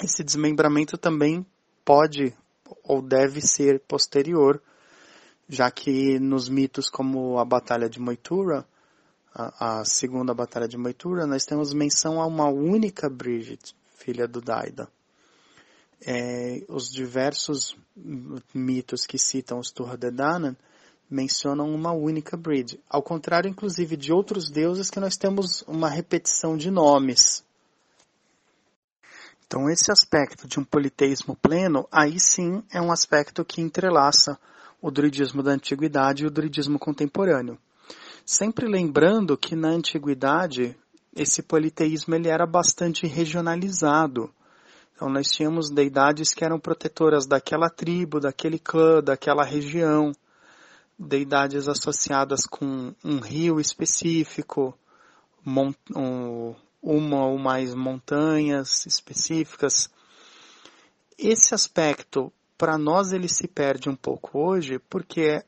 esse 0.03 0.23
desmembramento 0.23 0.97
também 0.97 1.45
pode 1.85 2.35
ou 2.83 3.01
deve 3.01 3.41
ser 3.41 3.79
posterior, 3.81 4.61
já 5.51 5.69
que 5.69 6.17
nos 6.17 6.47
mitos 6.47 6.89
como 6.89 7.37
a 7.37 7.43
Batalha 7.43 7.89
de 7.89 7.99
Moitura, 7.99 8.65
a, 9.35 9.81
a 9.81 9.85
segunda 9.85 10.33
Batalha 10.33 10.65
de 10.65 10.77
Moitura, 10.77 11.27
nós 11.27 11.43
temos 11.43 11.73
menção 11.73 12.21
a 12.21 12.25
uma 12.25 12.47
única 12.47 13.09
Bridget, 13.09 13.75
filha 13.97 14.25
do 14.25 14.39
Daida. 14.39 14.87
É, 16.03 16.63
os 16.69 16.89
diversos 16.89 17.75
mitos 18.53 19.05
que 19.05 19.17
citam 19.17 19.59
os 19.59 19.71
Turhadedanan 19.71 20.55
mencionam 21.09 21.69
uma 21.69 21.91
única 21.91 22.37
Bridge, 22.37 22.79
ao 22.89 23.03
contrário, 23.03 23.49
inclusive, 23.49 23.97
de 23.97 24.13
outros 24.13 24.49
deuses 24.49 24.89
que 24.89 25.01
nós 25.01 25.17
temos 25.17 25.63
uma 25.67 25.89
repetição 25.89 26.55
de 26.55 26.71
nomes. 26.71 27.43
Então, 29.45 29.69
esse 29.69 29.91
aspecto 29.91 30.47
de 30.47 30.61
um 30.61 30.63
politeísmo 30.63 31.35
pleno, 31.35 31.85
aí 31.91 32.21
sim 32.21 32.63
é 32.71 32.81
um 32.81 32.89
aspecto 32.89 33.43
que 33.43 33.59
entrelaça 33.59 34.39
o 34.81 34.89
druidismo 34.89 35.43
da 35.43 35.51
antiguidade 35.51 36.23
e 36.23 36.27
o 36.27 36.31
druidismo 36.31 36.79
contemporâneo. 36.79 37.57
Sempre 38.25 38.67
lembrando 38.67 39.37
que 39.37 39.55
na 39.55 39.69
antiguidade 39.69 40.75
esse 41.15 41.43
politeísmo 41.43 42.15
ele 42.15 42.29
era 42.29 42.45
bastante 42.45 43.05
regionalizado. 43.05 44.33
Então 44.95 45.09
nós 45.09 45.31
tínhamos 45.31 45.69
deidades 45.69 46.33
que 46.33 46.45
eram 46.45 46.59
protetoras 46.59 47.25
daquela 47.25 47.69
tribo, 47.69 48.19
daquele 48.19 48.57
clã, 48.57 49.01
daquela 49.03 49.43
região, 49.43 50.11
deidades 50.97 51.67
associadas 51.67 52.45
com 52.45 52.93
um 53.03 53.19
rio 53.19 53.59
específico, 53.59 54.77
um, 55.45 56.55
uma 56.81 57.25
ou 57.25 57.37
mais 57.37 57.73
montanhas 57.73 58.85
específicas. 58.85 59.89
Esse 61.17 61.53
aspecto, 61.53 62.31
para 62.61 62.77
nós, 62.77 63.11
ele 63.11 63.27
se 63.27 63.47
perde 63.47 63.89
um 63.89 63.95
pouco 63.95 64.37
hoje, 64.37 64.77
porque 64.87 65.43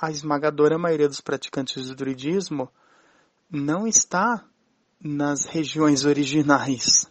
a 0.00 0.12
esmagadora 0.12 0.78
maioria 0.78 1.08
dos 1.08 1.20
praticantes 1.20 1.88
do 1.88 1.96
druidismo 1.96 2.70
não 3.50 3.84
está 3.84 4.44
nas 5.02 5.44
regiões 5.44 6.04
originais. 6.04 7.10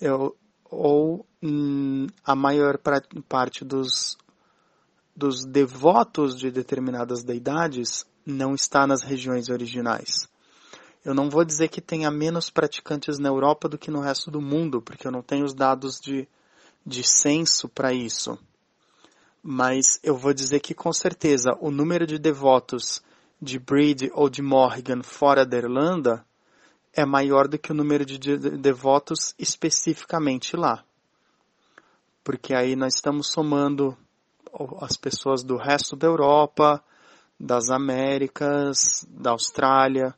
Eu, 0.00 0.36
ou 0.68 1.24
hum, 1.40 2.08
a 2.24 2.34
maior 2.34 2.76
parte 3.28 3.64
dos, 3.64 4.18
dos 5.14 5.44
devotos 5.44 6.36
de 6.36 6.50
determinadas 6.50 7.22
deidades 7.22 8.04
não 8.26 8.52
está 8.52 8.84
nas 8.84 9.04
regiões 9.04 9.48
originais. 9.48 10.28
Eu 11.04 11.14
não 11.14 11.30
vou 11.30 11.44
dizer 11.44 11.68
que 11.68 11.80
tenha 11.80 12.10
menos 12.10 12.50
praticantes 12.50 13.16
na 13.16 13.28
Europa 13.28 13.68
do 13.68 13.78
que 13.78 13.92
no 13.92 14.00
resto 14.00 14.28
do 14.28 14.40
mundo, 14.40 14.82
porque 14.82 15.06
eu 15.06 15.12
não 15.12 15.22
tenho 15.22 15.44
os 15.44 15.54
dados 15.54 16.00
de, 16.00 16.26
de 16.84 17.02
censo 17.02 17.68
para 17.68 17.92
isso. 17.92 18.38
Mas 19.42 19.98
eu 20.02 20.16
vou 20.16 20.32
dizer 20.32 20.60
que 20.60 20.74
com 20.74 20.92
certeza 20.92 21.56
o 21.60 21.70
número 21.70 22.06
de 22.06 22.18
devotos 22.18 23.02
de 23.40 23.58
Brede 23.58 24.10
ou 24.14 24.28
de 24.28 24.40
Morrigan 24.40 25.02
fora 25.02 25.44
da 25.44 25.56
Irlanda 25.56 26.24
é 26.92 27.04
maior 27.04 27.48
do 27.48 27.58
que 27.58 27.72
o 27.72 27.74
número 27.74 28.04
de 28.04 28.38
devotos 28.56 29.34
especificamente 29.38 30.56
lá. 30.56 30.84
Porque 32.22 32.54
aí 32.54 32.74
nós 32.74 32.94
estamos 32.94 33.30
somando 33.30 33.96
as 34.80 34.96
pessoas 34.96 35.42
do 35.42 35.56
resto 35.56 35.96
da 35.96 36.06
Europa, 36.06 36.82
das 37.38 37.68
Américas, 37.68 39.04
da 39.08 39.32
Austrália, 39.32 40.14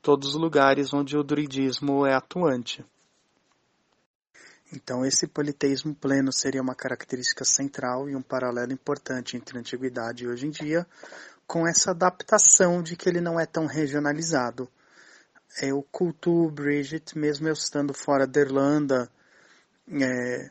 todos 0.00 0.30
os 0.30 0.40
lugares 0.40 0.94
onde 0.94 1.18
o 1.18 1.24
druidismo 1.24 2.06
é 2.06 2.14
atuante. 2.14 2.84
Então, 4.72 5.04
esse 5.04 5.26
politeísmo 5.26 5.94
pleno 5.94 6.32
seria 6.32 6.62
uma 6.62 6.74
característica 6.74 7.44
central 7.44 8.08
e 8.08 8.14
um 8.14 8.22
paralelo 8.22 8.72
importante 8.72 9.36
entre 9.36 9.56
a 9.56 9.60
antiguidade 9.60 10.24
e 10.24 10.28
hoje 10.28 10.46
em 10.46 10.50
dia, 10.50 10.86
com 11.46 11.66
essa 11.66 11.90
adaptação 11.90 12.80
de 12.80 12.96
que 12.96 13.08
ele 13.08 13.20
não 13.20 13.38
é 13.38 13.46
tão 13.46 13.66
regionalizado. 13.66 14.70
É 15.60 15.74
o 15.74 15.82
culto 15.82 16.48
Bridget, 16.50 17.18
mesmo 17.18 17.48
eu 17.48 17.52
estando 17.52 17.92
fora 17.92 18.26
da 18.26 18.40
Irlanda, 18.40 19.10
é, 19.88 20.50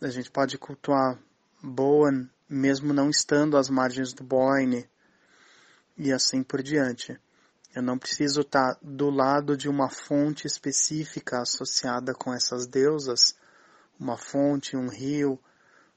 a 0.00 0.08
gente 0.08 0.30
pode 0.30 0.56
cultuar 0.56 1.18
Bowen, 1.60 2.30
mesmo 2.48 2.92
não 2.92 3.10
estando 3.10 3.56
às 3.56 3.68
margens 3.68 4.12
do 4.12 4.22
Boyne, 4.22 4.88
e 5.96 6.12
assim 6.12 6.44
por 6.44 6.62
diante. 6.62 7.18
Eu 7.74 7.82
não 7.82 7.98
preciso 7.98 8.42
estar 8.42 8.76
do 8.82 9.08
lado 9.08 9.56
de 9.56 9.66
uma 9.66 9.88
fonte 9.88 10.46
específica 10.46 11.40
associada 11.40 12.12
com 12.14 12.32
essas 12.32 12.66
deusas, 12.66 13.34
uma 13.98 14.18
fonte, 14.18 14.76
um 14.76 14.88
rio, 14.88 15.38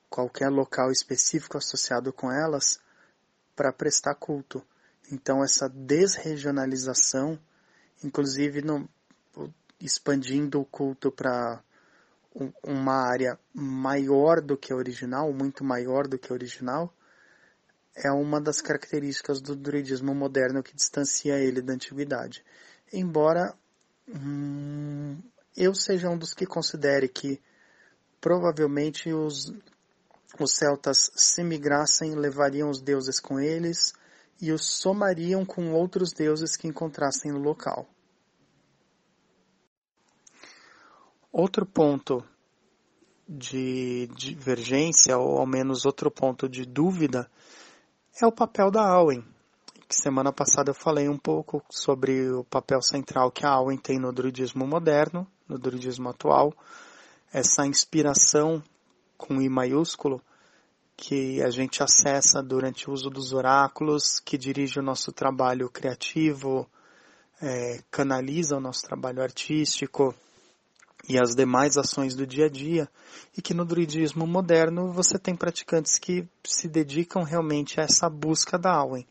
qualquer 0.09 0.49
local 0.49 0.89
específico 0.89 1.57
associado 1.57 2.13
com 2.13 2.31
elas, 2.31 2.79
para 3.55 3.73
prestar 3.73 4.15
culto. 4.15 4.65
Então 5.11 5.43
essa 5.43 5.67
desregionalização, 5.67 7.37
inclusive 8.01 8.61
no, 8.61 8.87
expandindo 9.79 10.61
o 10.61 10.65
culto 10.65 11.11
para 11.11 11.61
uma 12.63 13.05
área 13.05 13.37
maior 13.53 14.39
do 14.39 14.55
que 14.57 14.71
a 14.71 14.75
original, 14.77 15.33
muito 15.33 15.63
maior 15.63 16.07
do 16.07 16.17
que 16.17 16.31
a 16.31 16.35
original, 16.35 16.93
é 17.95 18.11
uma 18.11 18.41
das 18.41 18.61
características 18.61 19.39
do 19.41 19.55
druidismo 19.55 20.13
moderno 20.13 20.61
que 20.61 20.75
distancia 20.75 21.39
ele 21.39 21.61
da 21.61 21.73
antiguidade. 21.73 22.43
Embora 22.91 23.55
hum, 24.07 25.17
eu 25.55 25.73
seja 25.73 26.09
um 26.09 26.17
dos 26.17 26.33
que 26.33 26.45
considere 26.45 27.07
que 27.07 27.41
provavelmente 28.19 29.13
os, 29.13 29.53
os 30.39 30.51
celtas 30.51 31.09
se 31.15 31.43
migrassem 31.43 32.15
levariam 32.15 32.69
os 32.69 32.81
deuses 32.81 33.19
com 33.19 33.39
eles 33.39 33.93
e 34.41 34.51
os 34.51 34.65
somariam 34.65 35.45
com 35.45 35.71
outros 35.71 36.11
deuses 36.11 36.57
que 36.57 36.67
encontrassem 36.67 37.31
no 37.31 37.39
local. 37.39 37.87
Outro 41.31 41.65
ponto 41.65 42.23
de 43.27 44.07
divergência, 44.15 45.17
ou 45.17 45.37
ao 45.37 45.45
menos 45.45 45.85
outro 45.85 46.11
ponto 46.11 46.47
de 46.47 46.65
dúvida, 46.65 47.29
é 48.21 48.25
o 48.25 48.31
papel 48.31 48.71
da 48.71 48.81
Alwen. 48.81 49.23
Semana 49.89 50.31
passada 50.31 50.69
eu 50.71 50.73
falei 50.73 51.09
um 51.09 51.17
pouco 51.17 51.63
sobre 51.69 52.31
o 52.31 52.43
papel 52.45 52.81
central 52.81 53.29
que 53.29 53.45
a 53.45 53.49
Alwen 53.49 53.77
tem 53.77 53.99
no 53.99 54.11
druidismo 54.11 54.65
moderno, 54.65 55.27
no 55.47 55.59
druidismo 55.59 56.09
atual, 56.09 56.53
essa 57.31 57.65
inspiração 57.65 58.63
com 59.17 59.41
I 59.41 59.49
maiúsculo 59.49 60.21
que 60.97 61.41
a 61.43 61.49
gente 61.49 61.83
acessa 61.83 62.41
durante 62.41 62.89
o 62.89 62.93
uso 62.93 63.09
dos 63.09 63.33
oráculos, 63.33 64.19
que 64.19 64.37
dirige 64.37 64.79
o 64.79 64.83
nosso 64.83 65.11
trabalho 65.11 65.69
criativo, 65.69 66.65
é, 67.41 67.83
canaliza 67.91 68.55
o 68.55 68.61
nosso 68.61 68.81
trabalho 68.83 69.21
artístico 69.21 70.15
e 71.07 71.19
as 71.19 71.35
demais 71.35 71.77
ações 71.77 72.15
do 72.15 72.25
dia 72.25 72.45
a 72.45 72.49
dia, 72.49 72.89
e 73.37 73.41
que 73.41 73.53
no 73.53 73.65
druidismo 73.65 74.25
moderno 74.25 74.91
você 74.91 75.19
tem 75.19 75.35
praticantes 75.35 75.99
que 75.99 76.27
se 76.43 76.67
dedicam 76.67 77.23
realmente 77.23 77.79
a 77.79 77.83
essa 77.83 78.09
busca 78.09 78.57
da 78.57 78.73
Awen. 78.73 79.05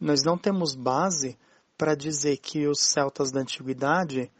Nós 0.00 0.22
não 0.22 0.36
temos 0.36 0.74
base 0.74 1.38
para 1.76 1.94
dizer 1.94 2.36
que 2.38 2.66
os 2.66 2.80
celtas 2.80 3.32
da 3.32 3.40
antiguidade 3.40 4.30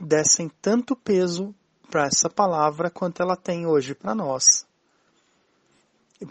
dessem 0.00 0.50
tanto 0.60 0.96
peso 0.96 1.54
para 1.90 2.06
essa 2.06 2.28
palavra 2.28 2.90
quanto 2.90 3.22
ela 3.22 3.36
tem 3.36 3.66
hoje 3.66 3.94
para 3.94 4.14
nós. 4.14 4.65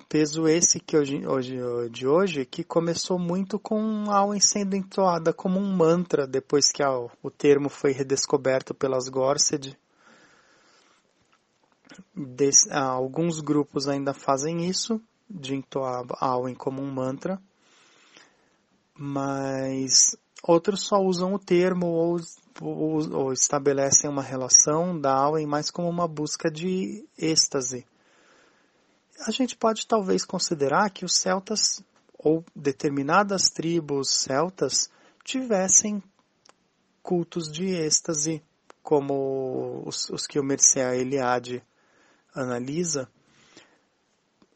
Peso 0.10 0.48
esse 0.48 0.80
que 0.80 0.98
hoje, 0.98 1.28
hoje, 1.28 1.60
de 1.92 2.08
hoje 2.08 2.44
que 2.44 2.64
começou 2.64 3.20
muito 3.20 3.60
com 3.60 4.10
Auen 4.10 4.40
sendo 4.40 4.76
entoada 4.76 5.32
como 5.32 5.60
um 5.60 5.76
mantra 5.76 6.26
depois 6.26 6.72
que 6.72 6.82
a, 6.82 6.90
o 7.22 7.30
termo 7.30 7.70
foi 7.70 7.92
redescoberto 7.92 8.74
pelas 8.74 9.08
Gorsed. 9.08 9.78
Des, 12.16 12.68
ah, 12.72 12.82
alguns 12.82 13.40
grupos 13.40 13.88
ainda 13.88 14.12
fazem 14.12 14.68
isso, 14.68 15.00
de 15.30 15.54
entoar 15.54 16.04
Auen 16.20 16.56
como 16.56 16.82
um 16.82 16.92
mantra, 16.92 17.40
mas 18.98 20.18
outros 20.42 20.82
só 20.82 20.98
usam 20.98 21.36
o 21.36 21.40
termo 21.40 21.86
ou 21.86 22.20
ou, 22.60 23.14
ou 23.14 23.34
estabelecem 23.34 24.10
uma 24.10 24.24
relação 24.24 25.00
da 25.00 25.14
Auen 25.14 25.46
mais 25.46 25.70
como 25.70 25.88
uma 25.88 26.08
busca 26.08 26.50
de 26.50 27.06
êxtase. 27.18 27.86
A 29.20 29.32
gente 29.32 29.56
pode 29.56 29.88
talvez 29.88 30.26
considerar 30.26 30.90
que 30.90 31.06
os 31.06 31.16
celtas 31.16 31.84
ou 32.18 32.44
determinadas 32.56 33.50
tribos 33.50 34.10
celtas 34.10 34.90
tivessem 35.24 36.02
cultos 37.02 37.52
de 37.52 37.66
êxtase, 37.68 38.44
como 38.82 39.84
os, 39.86 40.10
os 40.10 40.28
que 40.28 40.40
o 40.40 40.44
Mercea 40.44 40.96
Eliade 40.96 41.64
analisa, 42.34 43.08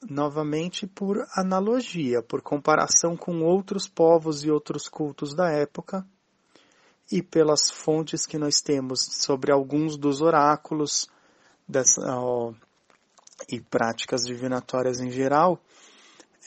novamente 0.07 0.87
por 0.87 1.25
analogia, 1.35 2.21
por 2.21 2.41
comparação 2.41 3.15
com 3.15 3.41
outros 3.41 3.87
povos 3.87 4.43
e 4.43 4.51
outros 4.51 4.87
cultos 4.87 5.35
da 5.35 5.51
época, 5.51 6.05
e 7.11 7.21
pelas 7.21 7.69
fontes 7.71 8.25
que 8.25 8.37
nós 8.37 8.61
temos 8.61 8.99
sobre 9.01 9.51
alguns 9.51 9.97
dos 9.97 10.21
oráculos 10.21 11.07
dessa, 11.67 12.01
ó, 12.15 12.53
e 13.47 13.59
práticas 13.61 14.21
divinatórias 14.25 14.99
em 14.99 15.09
geral, 15.09 15.61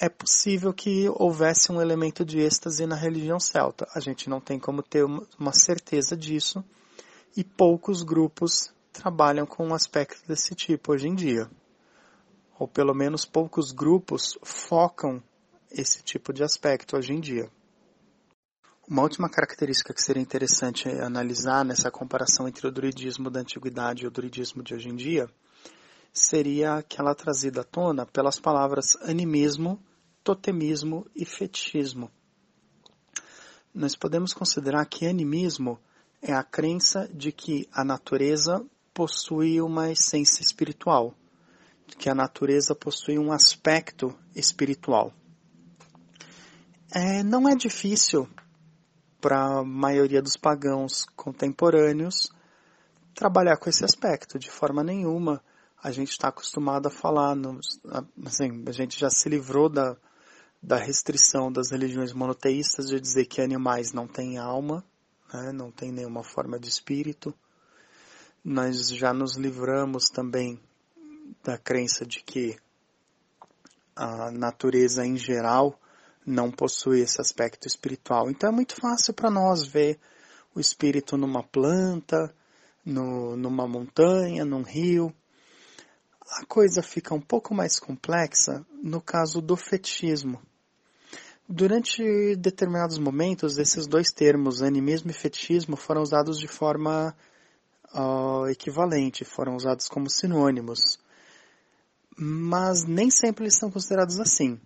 é 0.00 0.08
possível 0.08 0.72
que 0.72 1.08
houvesse 1.10 1.70
um 1.70 1.80
elemento 1.80 2.24
de 2.24 2.40
êxtase 2.40 2.86
na 2.86 2.96
religião 2.96 3.38
celta. 3.38 3.86
A 3.94 4.00
gente 4.00 4.28
não 4.28 4.40
tem 4.40 4.58
como 4.58 4.82
ter 4.82 5.04
uma 5.04 5.52
certeza 5.52 6.16
disso 6.16 6.64
e 7.36 7.44
poucos 7.44 8.02
grupos 8.02 8.72
trabalham 8.92 9.46
com 9.46 9.66
um 9.66 9.74
aspecto 9.74 10.26
desse 10.26 10.54
tipo 10.54 10.92
hoje 10.92 11.08
em 11.08 11.14
dia. 11.14 11.48
Ou 12.58 12.68
pelo 12.68 12.94
menos 12.94 13.24
poucos 13.24 13.72
grupos 13.72 14.38
focam 14.42 15.22
esse 15.70 16.02
tipo 16.02 16.32
de 16.32 16.42
aspecto 16.42 16.96
hoje 16.96 17.12
em 17.12 17.20
dia. 17.20 17.48
Uma 18.88 19.02
última 19.02 19.30
característica 19.30 19.94
que 19.94 20.02
seria 20.02 20.22
interessante 20.22 20.88
analisar 20.88 21.64
nessa 21.64 21.90
comparação 21.90 22.48
entre 22.48 22.66
o 22.66 22.70
druidismo 22.70 23.30
da 23.30 23.40
antiguidade 23.40 24.04
e 24.04 24.06
o 24.06 24.10
druidismo 24.10 24.62
de 24.62 24.74
hoje 24.74 24.88
em 24.88 24.96
dia 24.96 25.28
seria 26.12 26.74
aquela 26.74 27.14
trazida 27.14 27.62
à 27.62 27.64
tona 27.64 28.04
pelas 28.04 28.38
palavras 28.38 28.96
animismo, 29.02 29.82
totemismo 30.22 31.06
e 31.16 31.24
fetichismo. 31.24 32.10
Nós 33.74 33.96
podemos 33.96 34.34
considerar 34.34 34.84
que 34.84 35.06
animismo 35.06 35.80
é 36.20 36.32
a 36.32 36.42
crença 36.42 37.08
de 37.12 37.32
que 37.32 37.66
a 37.72 37.82
natureza 37.82 38.64
possui 38.92 39.60
uma 39.60 39.90
essência 39.90 40.42
espiritual, 40.42 41.14
que 41.98 42.10
a 42.10 42.14
natureza 42.14 42.74
possui 42.74 43.18
um 43.18 43.32
aspecto 43.32 44.14
espiritual. 44.36 45.12
É, 46.94 47.22
não 47.22 47.48
é 47.48 47.56
difícil 47.56 48.28
para 49.18 49.60
a 49.60 49.64
maioria 49.64 50.20
dos 50.20 50.36
pagãos 50.36 51.06
contemporâneos 51.16 52.30
trabalhar 53.14 53.56
com 53.56 53.70
esse 53.70 53.84
aspecto. 53.84 54.38
De 54.38 54.50
forma 54.50 54.84
nenhuma 54.84 55.42
a 55.82 55.90
gente 55.90 56.10
está 56.10 56.28
acostumado 56.28 56.86
a 56.86 56.90
falar, 56.90 57.36
assim, 58.24 58.62
a 58.66 58.72
gente 58.72 58.98
já 58.98 59.10
se 59.10 59.28
livrou 59.28 59.68
da, 59.68 59.96
da 60.62 60.76
restrição 60.76 61.50
das 61.50 61.72
religiões 61.72 62.12
monoteístas 62.12 62.86
de 62.88 63.00
dizer 63.00 63.26
que 63.26 63.40
animais 63.40 63.92
não 63.92 64.06
têm 64.06 64.38
alma, 64.38 64.84
né, 65.34 65.50
não 65.52 65.72
têm 65.72 65.90
nenhuma 65.90 66.22
forma 66.22 66.58
de 66.58 66.68
espírito. 66.68 67.34
nós 68.44 68.88
já 68.90 69.12
nos 69.12 69.36
livramos 69.36 70.04
também 70.04 70.60
da 71.42 71.58
crença 71.58 72.06
de 72.06 72.22
que 72.22 72.56
a 73.96 74.30
natureza 74.30 75.04
em 75.04 75.16
geral 75.16 75.78
não 76.24 76.50
possui 76.50 77.00
esse 77.00 77.20
aspecto 77.20 77.66
espiritual. 77.66 78.30
Então 78.30 78.48
é 78.50 78.52
muito 78.52 78.76
fácil 78.76 79.12
para 79.12 79.30
nós 79.30 79.66
ver 79.66 79.98
o 80.54 80.60
espírito 80.60 81.16
numa 81.16 81.42
planta, 81.42 82.32
no, 82.84 83.36
numa 83.36 83.66
montanha, 83.66 84.44
num 84.44 84.62
rio. 84.62 85.14
A 86.32 86.46
coisa 86.46 86.82
fica 86.82 87.14
um 87.14 87.20
pouco 87.20 87.54
mais 87.54 87.78
complexa 87.78 88.64
no 88.82 89.02
caso 89.02 89.42
do 89.42 89.54
fetismo. 89.54 90.40
Durante 91.46 92.34
determinados 92.36 92.96
momentos, 92.96 93.58
esses 93.58 93.86
dois 93.86 94.10
termos, 94.10 94.62
animismo 94.62 95.10
e 95.10 95.14
fetichismo, 95.14 95.76
foram 95.76 96.00
usados 96.00 96.38
de 96.38 96.48
forma 96.48 97.14
uh, 97.94 98.48
equivalente, 98.48 99.26
foram 99.26 99.56
usados 99.56 99.88
como 99.88 100.08
sinônimos. 100.08 100.98
Mas 102.16 102.84
nem 102.84 103.10
sempre 103.10 103.44
eles 103.44 103.58
são 103.58 103.70
considerados 103.70 104.18
assim. 104.18 104.58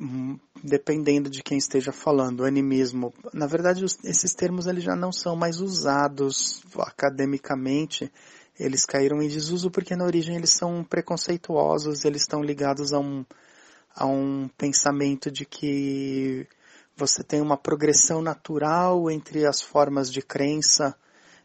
Hum, 0.00 0.38
dependendo 0.62 1.28
de 1.28 1.42
quem 1.42 1.58
esteja 1.58 1.90
falando, 1.90 2.44
animismo. 2.44 3.12
Na 3.32 3.46
verdade, 3.46 3.84
esses 4.04 4.34
termos 4.34 4.66
eles 4.66 4.84
já 4.84 4.94
não 4.94 5.10
são 5.10 5.34
mais 5.34 5.60
usados 5.60 6.62
academicamente. 6.78 8.10
Eles 8.58 8.84
caíram 8.84 9.20
em 9.20 9.28
desuso 9.28 9.70
porque 9.70 9.96
na 9.96 10.04
origem 10.04 10.36
eles 10.36 10.50
são 10.50 10.84
preconceituosos, 10.84 12.04
eles 12.04 12.22
estão 12.22 12.42
ligados 12.42 12.92
a 12.92 13.00
um, 13.00 13.24
a 13.94 14.06
um 14.06 14.48
pensamento 14.56 15.30
de 15.30 15.44
que 15.44 16.46
você 16.96 17.24
tem 17.24 17.40
uma 17.40 17.56
progressão 17.56 18.22
natural 18.22 19.10
entre 19.10 19.44
as 19.44 19.60
formas 19.60 20.12
de 20.12 20.22
crença. 20.22 20.94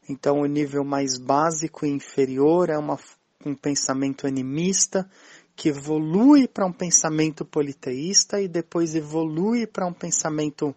Então, 0.07 0.41
o 0.41 0.45
nível 0.45 0.83
mais 0.83 1.17
básico 1.17 1.85
e 1.85 1.89
inferior 1.89 2.69
é 2.69 2.77
uma, 2.77 2.99
um 3.45 3.55
pensamento 3.55 4.27
animista 4.27 5.09
que 5.55 5.69
evolui 5.69 6.47
para 6.47 6.65
um 6.65 6.71
pensamento 6.71 7.43
politeísta 7.43 8.39
e 8.39 8.47
depois 8.47 8.95
evolui 8.95 9.67
para 9.67 9.85
um 9.85 9.93
pensamento 9.93 10.73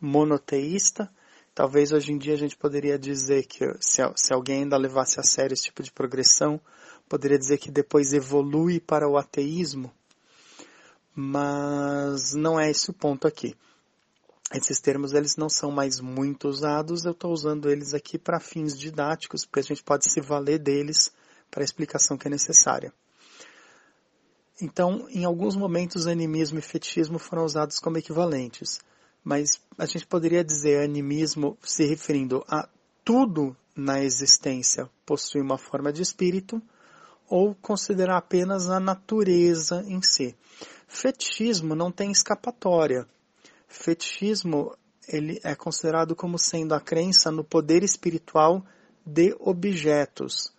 monoteísta. 0.00 1.10
Talvez 1.56 1.90
hoje 1.90 2.12
em 2.12 2.18
dia 2.18 2.34
a 2.34 2.38
gente 2.38 2.56
poderia 2.56 2.96
dizer 2.96 3.46
que 3.46 3.64
se, 3.80 4.00
se 4.14 4.32
alguém 4.32 4.62
ainda 4.62 4.76
levasse 4.76 5.18
a 5.18 5.24
sério 5.24 5.54
esse 5.54 5.64
tipo 5.64 5.82
de 5.82 5.90
progressão, 5.90 6.60
poderia 7.08 7.36
dizer 7.36 7.58
que 7.58 7.72
depois 7.72 8.12
evolui 8.12 8.78
para 8.78 9.08
o 9.08 9.16
ateísmo 9.16 9.92
mas 11.18 12.34
não 12.34 12.60
é 12.60 12.70
esse 12.70 12.90
o 12.90 12.92
ponto 12.92 13.26
aqui. 13.26 13.56
Esses 14.52 14.78
termos 14.80 15.14
eles 15.14 15.34
não 15.36 15.48
são 15.48 15.70
mais 15.70 15.98
muito 15.98 16.46
usados, 16.46 17.04
eu 17.04 17.12
estou 17.12 17.32
usando 17.32 17.70
eles 17.70 17.94
aqui 17.94 18.18
para 18.18 18.38
fins 18.38 18.78
didáticos, 18.78 19.46
porque 19.46 19.60
a 19.60 19.62
gente 19.62 19.82
pode 19.82 20.12
se 20.12 20.20
valer 20.20 20.58
deles 20.58 21.10
para 21.50 21.62
a 21.62 21.64
explicação 21.64 22.18
que 22.18 22.28
é 22.28 22.30
necessária. 22.30 22.92
Então, 24.60 25.06
em 25.08 25.24
alguns 25.24 25.56
momentos, 25.56 26.06
animismo 26.06 26.58
e 26.58 26.62
fetichismo 26.62 27.18
foram 27.18 27.44
usados 27.44 27.78
como 27.78 27.96
equivalentes, 27.96 28.78
mas 29.26 29.60
a 29.76 29.84
gente 29.86 30.06
poderia 30.06 30.44
dizer 30.44 30.84
animismo 30.84 31.58
se 31.60 31.84
referindo 31.84 32.44
a 32.46 32.68
tudo 33.04 33.56
na 33.74 34.00
existência 34.00 34.88
possui 35.04 35.40
uma 35.40 35.58
forma 35.58 35.92
de 35.92 36.00
espírito, 36.00 36.62
ou 37.28 37.52
considerar 37.56 38.18
apenas 38.18 38.70
a 38.70 38.78
natureza 38.78 39.84
em 39.88 40.00
si. 40.00 40.36
Fetichismo 40.86 41.74
não 41.74 41.90
tem 41.90 42.12
escapatória. 42.12 43.04
Fetichismo 43.66 44.72
ele 45.08 45.40
é 45.42 45.56
considerado 45.56 46.14
como 46.14 46.38
sendo 46.38 46.72
a 46.72 46.80
crença 46.80 47.32
no 47.32 47.42
poder 47.42 47.82
espiritual 47.82 48.64
de 49.04 49.36
objetos. 49.40 50.52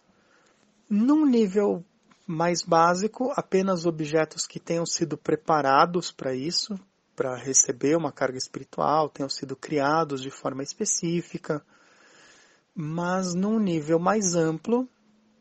Num 0.90 1.26
nível 1.26 1.86
mais 2.26 2.64
básico, 2.64 3.32
apenas 3.34 3.86
objetos 3.86 4.46
que 4.46 4.60
tenham 4.60 4.86
sido 4.86 5.18
preparados 5.18 6.12
para 6.12 6.36
isso, 6.36 6.78
para 7.18 7.36
receber 7.36 7.98
uma 7.98 8.12
carga 8.12 8.38
espiritual, 8.38 9.10
tenham 9.10 9.28
sido 9.28 9.56
criados 9.56 10.22
de 10.22 10.30
forma 10.30 10.62
específica. 10.62 11.66
Mas 12.76 13.34
num 13.34 13.58
nível 13.58 13.98
mais 13.98 14.36
amplo, 14.36 14.88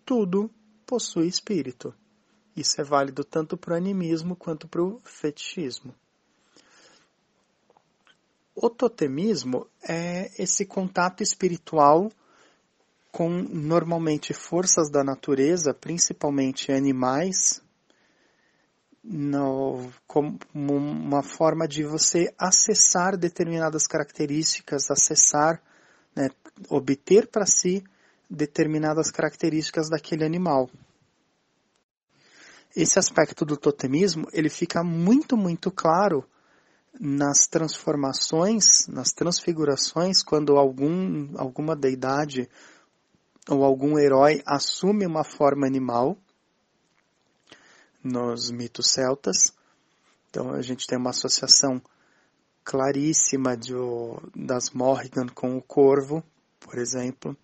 tudo 0.02 0.50
possui 0.86 1.26
espírito. 1.28 1.94
Isso 2.56 2.80
é 2.80 2.84
válido 2.84 3.22
tanto 3.22 3.58
para 3.58 3.74
o 3.74 3.76
animismo 3.76 4.34
quanto 4.34 4.66
para 4.66 4.82
o 4.82 4.98
fetichismo. 5.04 5.94
O 8.54 8.70
totemismo 8.70 9.66
é 9.86 10.30
esse 10.42 10.64
contato 10.64 11.22
espiritual 11.22 12.10
com 13.12 13.28
normalmente 13.28 14.32
forças 14.32 14.90
da 14.90 15.04
natureza, 15.04 15.74
principalmente 15.74 16.72
animais, 16.72 17.62
no, 19.08 19.88
como 20.06 20.36
uma 20.52 21.22
forma 21.22 21.68
de 21.68 21.84
você 21.84 22.34
acessar 22.36 23.16
determinadas 23.16 23.86
características, 23.86 24.90
acessar, 24.90 25.62
né, 26.14 26.28
obter 26.68 27.28
para 27.28 27.46
si 27.46 27.84
determinadas 28.28 29.10
características 29.10 29.88
daquele 29.88 30.24
animal. 30.24 30.68
Esse 32.74 32.98
aspecto 32.98 33.44
do 33.44 33.56
totemismo 33.56 34.26
ele 34.32 34.50
fica 34.50 34.82
muito, 34.82 35.36
muito 35.36 35.70
claro 35.70 36.24
nas 36.98 37.46
transformações, 37.46 38.88
nas 38.88 39.12
transfigurações, 39.12 40.22
quando 40.22 40.56
algum, 40.56 41.30
alguma 41.38 41.76
deidade 41.76 42.48
ou 43.48 43.62
algum 43.62 43.98
herói 43.98 44.42
assume 44.44 45.06
uma 45.06 45.22
forma 45.22 45.66
animal 45.66 46.18
nos 48.06 48.50
mitos 48.50 48.90
celtas. 48.90 49.52
Então 50.30 50.52
a 50.52 50.62
gente 50.62 50.86
tem 50.86 50.98
uma 50.98 51.10
associação 51.10 51.80
claríssima 52.64 53.56
de, 53.56 53.72
das 54.34 54.70
Morrigan 54.70 55.26
com 55.28 55.56
o 55.56 55.62
corvo, 55.62 56.22
por 56.60 56.78
exemplo. 56.78 57.36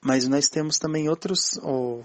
Mas 0.00 0.26
nós 0.28 0.48
temos 0.48 0.78
também 0.78 1.08
outros, 1.08 1.58
ou 1.62 2.04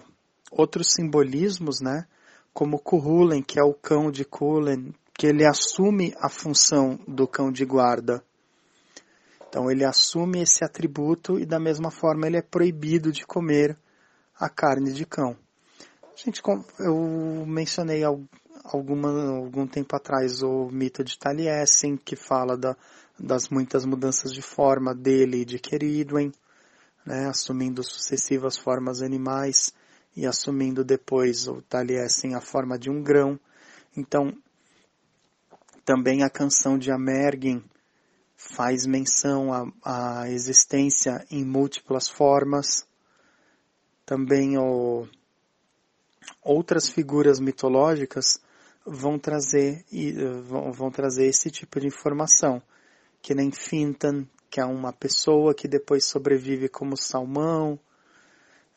outros 0.52 0.94
simbolismos, 0.94 1.80
né? 1.82 2.08
Como 2.54 2.80
Kuhulen, 2.80 3.42
que 3.42 3.60
é 3.60 3.64
o 3.64 3.74
cão 3.74 4.12
de 4.12 4.26
Kulen, 4.26 4.94
que 5.14 5.28
ele 5.28 5.46
assume 5.46 6.14
a 6.18 6.28
função 6.28 7.00
do 7.08 7.28
cão 7.28 7.52
de 7.52 7.64
guarda. 7.64 8.24
Então 9.48 9.70
ele 9.70 9.86
assume 9.86 10.42
esse 10.42 10.64
atributo 10.64 11.40
e 11.40 11.46
da 11.46 11.60
mesma 11.60 11.92
forma 11.92 12.28
ele 12.28 12.38
é 12.38 12.42
proibido 12.42 13.12
de 13.12 13.26
comer 13.26 13.78
a 14.40 14.50
carne 14.50 14.92
de 14.92 15.06
cão. 15.06 15.38
Gente, 16.16 16.42
eu 16.80 17.46
mencionei 17.48 18.04
alguma, 18.64 19.38
algum 19.38 19.66
tempo 19.66 19.96
atrás 19.96 20.44
o 20.44 20.70
mito 20.70 21.04
de 21.04 21.18
Taliesin, 21.18 21.98
que 21.98 22.16
fala 22.16 22.58
da, 22.58 22.76
das 23.18 23.50
muitas 23.50 23.86
mudanças 23.86 24.34
de 24.34 24.42
forma 24.42 24.94
dele 24.94 25.42
e 25.42 25.46
de 25.46 25.58
Queridwen, 25.58 26.32
né, 27.06 27.28
assumindo 27.28 27.84
sucessivas 27.84 28.58
formas 28.58 29.02
animais 29.02 29.74
e 30.16 30.28
assumindo 30.28 30.84
depois 30.84 31.48
o 31.48 31.62
Taliesin 31.62 32.36
a 32.36 32.42
forma 32.42 32.78
de 32.78 32.90
um 32.90 33.02
grão. 33.02 33.40
Então, 33.96 34.34
também 35.86 36.24
a 36.24 36.30
canção 36.30 36.78
de 36.78 36.92
Amergin 36.92 37.64
faz 38.36 38.86
menção 38.86 39.54
à, 39.54 40.22
à 40.22 40.30
existência 40.30 41.26
em 41.32 41.46
múltiplas 41.46 42.10
formas. 42.10 42.86
Também 44.06 44.58
o, 44.58 45.08
outras 46.42 46.90
figuras 46.90 47.40
mitológicas 47.40 48.40
vão 48.86 49.20
trazer, 49.20 49.86
vão, 50.44 50.72
vão 50.72 50.92
trazer 50.92 51.26
esse 51.26 51.50
tipo 51.50 51.80
de 51.80 51.88
informação, 51.88 52.62
que 53.22 53.36
nem 53.36 53.52
Fintan, 53.52 54.28
que 54.50 54.60
é 54.60 54.66
uma 54.66 54.92
pessoa 54.92 55.54
que 55.54 55.68
depois 55.68 56.06
sobrevive 56.06 56.68
como 56.68 56.98
salmão, 56.98 57.80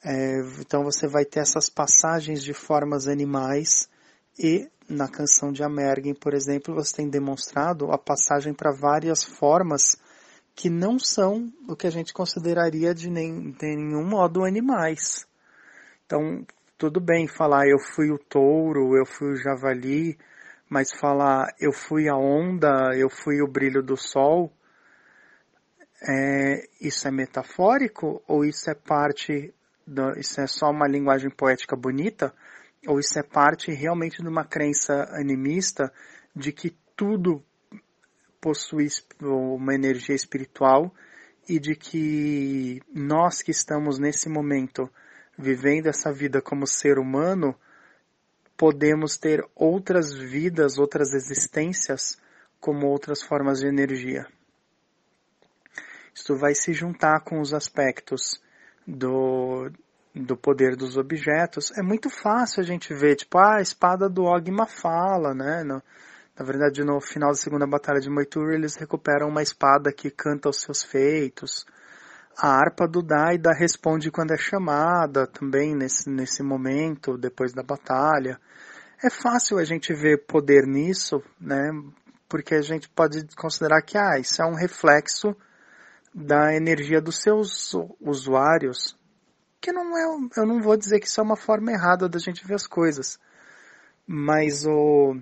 é, 0.05 0.41
então 0.61 0.85
você 0.85 1.09
vai 1.09 1.25
ter 1.25 1.41
essas 1.41 1.71
passagens 1.71 2.45
de 2.45 2.53
formas 2.53 3.09
animais. 3.09 3.89
E 4.39 4.69
na 4.87 5.09
canção 5.09 5.51
de 5.51 5.63
Amergin, 5.63 6.13
por 6.13 6.35
exemplo, 6.35 6.75
você 6.75 6.97
tem 6.97 7.09
demonstrado 7.09 7.91
a 7.91 7.97
passagem 7.97 8.53
para 8.53 8.71
várias 8.71 9.25
formas 9.25 9.97
que 10.55 10.69
não 10.69 10.99
são 10.99 11.51
o 11.67 11.75
que 11.75 11.87
a 11.87 11.91
gente 11.91 12.13
consideraria 12.13 12.95
de, 12.95 13.09
nem, 13.09 13.51
de 13.53 13.77
nenhum 13.77 14.05
modo 14.05 14.45
animais. 14.45 15.27
Então, 16.05 16.47
tudo 16.77 17.01
bem 17.01 17.27
falar 17.27 17.67
eu 17.67 17.79
fui 17.79 18.11
o 18.11 18.19
touro, 18.19 18.97
eu 18.97 19.07
fui 19.07 19.33
o 19.33 19.37
javali, 19.37 20.19
mas 20.69 20.93
falar 20.93 21.55
eu 21.61 21.73
fui 21.73 22.09
a 22.09 22.17
onda, 22.17 22.97
eu 22.97 23.09
fui 23.09 23.41
o 23.41 23.49
brilho 23.49 23.83
do 23.83 23.97
sol, 23.97 24.53
é, 26.07 26.69
isso 26.81 27.07
é 27.09 27.11
metafórico 27.11 28.23
ou 28.27 28.45
isso 28.45 28.71
é 28.71 28.75
parte 28.75 29.55
isso 30.17 30.41
é 30.41 30.47
só 30.47 30.71
uma 30.71 30.89
linguagem 30.89 31.31
poética 31.31 31.77
bonita, 31.77 32.33
ou 32.87 32.99
isso 32.99 33.19
é 33.19 33.23
parte 33.23 33.71
realmente 33.71 34.23
de 34.23 34.29
uma 34.29 34.45
crença 34.45 35.11
animista 35.13 35.93
de 36.35 36.53
que 36.53 36.75
tudo 36.97 37.43
possui 38.41 38.89
uma 39.21 39.75
energia 39.75 40.15
espiritual 40.15 40.93
e 41.49 41.59
de 41.59 41.75
que 41.75 42.81
nós 42.95 43.43
que 43.43 43.51
estamos 43.51 43.99
nesse 43.99 44.29
momento 44.29 44.91
vivendo 45.37 45.87
essa 45.87 46.13
vida 46.13 46.41
como 46.41 46.67
ser 46.67 46.99
humano, 46.99 47.55
podemos 48.57 49.17
ter 49.17 49.45
outras 49.55 50.13
vidas, 50.13 50.79
outras 50.79 51.13
existências 51.13 52.19
como 52.61 52.87
outras 52.87 53.23
formas 53.23 53.61
de 53.61 53.67
energia. 53.67 54.27
Isso 56.15 56.37
vai 56.37 56.55
se 56.55 56.73
juntar 56.73 57.21
com 57.21 57.41
os 57.41 57.53
aspectos 57.53 58.41
do, 58.87 59.71
do 60.15 60.37
poder 60.37 60.77
dos 60.77 60.97
objetos. 60.97 61.73
É 61.77 61.83
muito 61.83 62.09
fácil 62.09 62.63
a 62.63 62.65
gente 62.65 62.95
ver, 62.95 63.17
tipo, 63.17 63.37
ah, 63.37 63.57
a 63.57 63.61
espada 63.61 64.09
do 64.09 64.25
Ogma 64.25 64.67
fala, 64.67 65.35
né? 65.35 65.65
No, 65.65 65.83
na 66.39 66.45
verdade, 66.45 66.85
no 66.85 67.01
final 67.01 67.31
da 67.31 67.37
segunda 67.37 67.67
batalha 67.67 68.01
de 68.01 68.09
Moitur, 68.09 68.53
eles 68.53 68.77
recuperam 68.77 69.29
uma 69.29 69.43
espada 69.43 69.93
que 69.93 70.11
canta 70.11 70.49
os 70.49 70.61
seus 70.61 70.83
feitos. 70.83 71.67
A 72.37 72.49
harpa 72.49 72.89
do 72.89 73.01
Daida 73.01 73.53
responde 73.53 74.11
quando 74.11 74.33
é 74.33 74.37
chamada, 74.37 75.27
também 75.27 75.75
nesse, 75.75 76.11
nesse 76.11 76.43
momento, 76.43 77.17
depois 77.17 77.53
da 77.53 77.63
batalha. 77.63 78.41
É 79.03 79.09
fácil 79.09 79.59
a 79.59 79.65
gente 79.65 79.93
ver 79.95 80.27
poder 80.27 80.67
nisso, 80.67 81.23
né? 81.41 81.71
Porque 82.29 82.55
a 82.55 82.63
gente 82.63 82.89
pode 82.89 83.25
considerar 83.37 83.83
que, 83.83 83.97
ah, 83.97 84.19
isso 84.19 84.43
é 84.43 84.47
um 84.47 84.55
reflexo 84.55 85.37
da 86.15 86.55
energia 86.55 87.01
dos 87.01 87.21
seus 87.21 87.75
usuários, 88.01 88.97
que 89.61 89.73
não 89.73 89.97
é, 89.97 90.05
eu 90.37 90.47
não 90.47 90.61
vou 90.61 90.77
dizer 90.77 91.01
que 91.01 91.07
isso 91.07 91.21
é 91.21 91.25
uma 91.25 91.37
forma 91.37 91.73
errada 91.73 92.09
da 92.09 92.19
gente 92.19 92.47
ver 92.47 92.55
as 92.55 92.67
coisas, 92.67 93.19
mas 94.07 94.65
o 94.65 95.17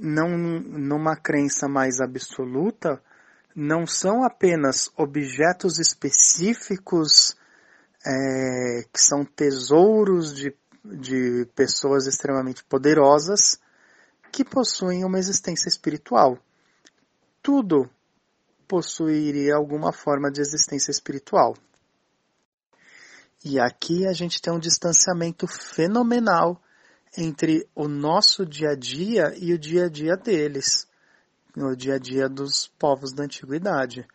não 0.00 0.36
numa 0.36 1.14
crença 1.14 1.68
mais 1.68 2.00
absoluta, 2.00 3.00
não 3.54 3.86
são 3.86 4.24
apenas 4.24 4.90
objetos 4.96 5.78
específicos 5.78 7.36
é, 8.04 8.84
que 8.92 9.00
são 9.00 9.24
tesouros 9.24 10.34
de, 10.34 10.54
de 10.84 11.46
pessoas 11.54 12.06
extremamente 12.06 12.64
poderosas 12.64 13.58
que 14.30 14.44
possuem 14.44 15.04
uma 15.04 15.18
existência 15.18 15.68
espiritual. 15.68 16.38
Tudo 17.42 17.88
possuiria 18.66 19.54
alguma 19.54 19.92
forma 19.92 20.30
de 20.30 20.40
existência 20.40 20.90
espiritual. 20.90 21.54
E 23.44 23.58
aqui 23.58 24.06
a 24.06 24.12
gente 24.12 24.40
tem 24.40 24.52
um 24.52 24.58
distanciamento 24.58 25.46
fenomenal 25.46 26.60
entre 27.16 27.68
o 27.74 27.86
nosso 27.88 28.46
dia 28.46 28.70
a 28.70 28.74
dia 28.74 29.34
e 29.36 29.52
o 29.52 29.58
dia 29.58 29.86
a 29.86 29.88
dia 29.88 30.16
deles, 30.16 30.86
o 31.56 31.76
dia 31.76 31.94
a 31.94 31.98
dia 31.98 32.28
dos 32.28 32.66
povos 32.78 33.12
da 33.12 33.24
antiguidade. 33.24 34.06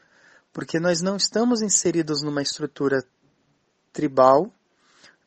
Porque 0.51 0.79
nós 0.79 1.01
não 1.01 1.15
estamos 1.15 1.61
inseridos 1.61 2.23
numa 2.23 2.41
estrutura 2.41 3.03
tribal, 3.93 4.51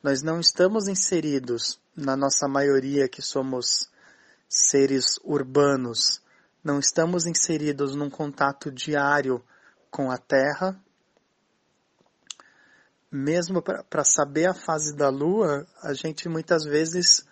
nós 0.03 0.23
não 0.23 0.41
estamos 0.41 0.89
inseridos, 0.89 1.81
na 1.97 2.17
nossa 2.17 2.49
maioria 2.49 3.09
que 3.09 3.21
somos 3.21 3.91
seres 4.49 5.19
urbanos, 5.23 6.23
não 6.63 6.79
estamos 6.79 7.27
inseridos 7.27 7.95
num 7.95 8.11
contato 8.11 8.71
diário 8.71 9.43
com 9.91 10.11
a 10.11 10.19
Terra. 10.19 10.79
Mesmo 13.11 13.63
para 13.63 14.05
saber 14.05 14.47
a 14.47 14.55
fase 14.55 14.95
da 14.95 15.09
Lua, 15.09 15.67
a 15.83 15.93
gente 15.93 16.29
muitas 16.29 16.65
vezes 16.65 17.27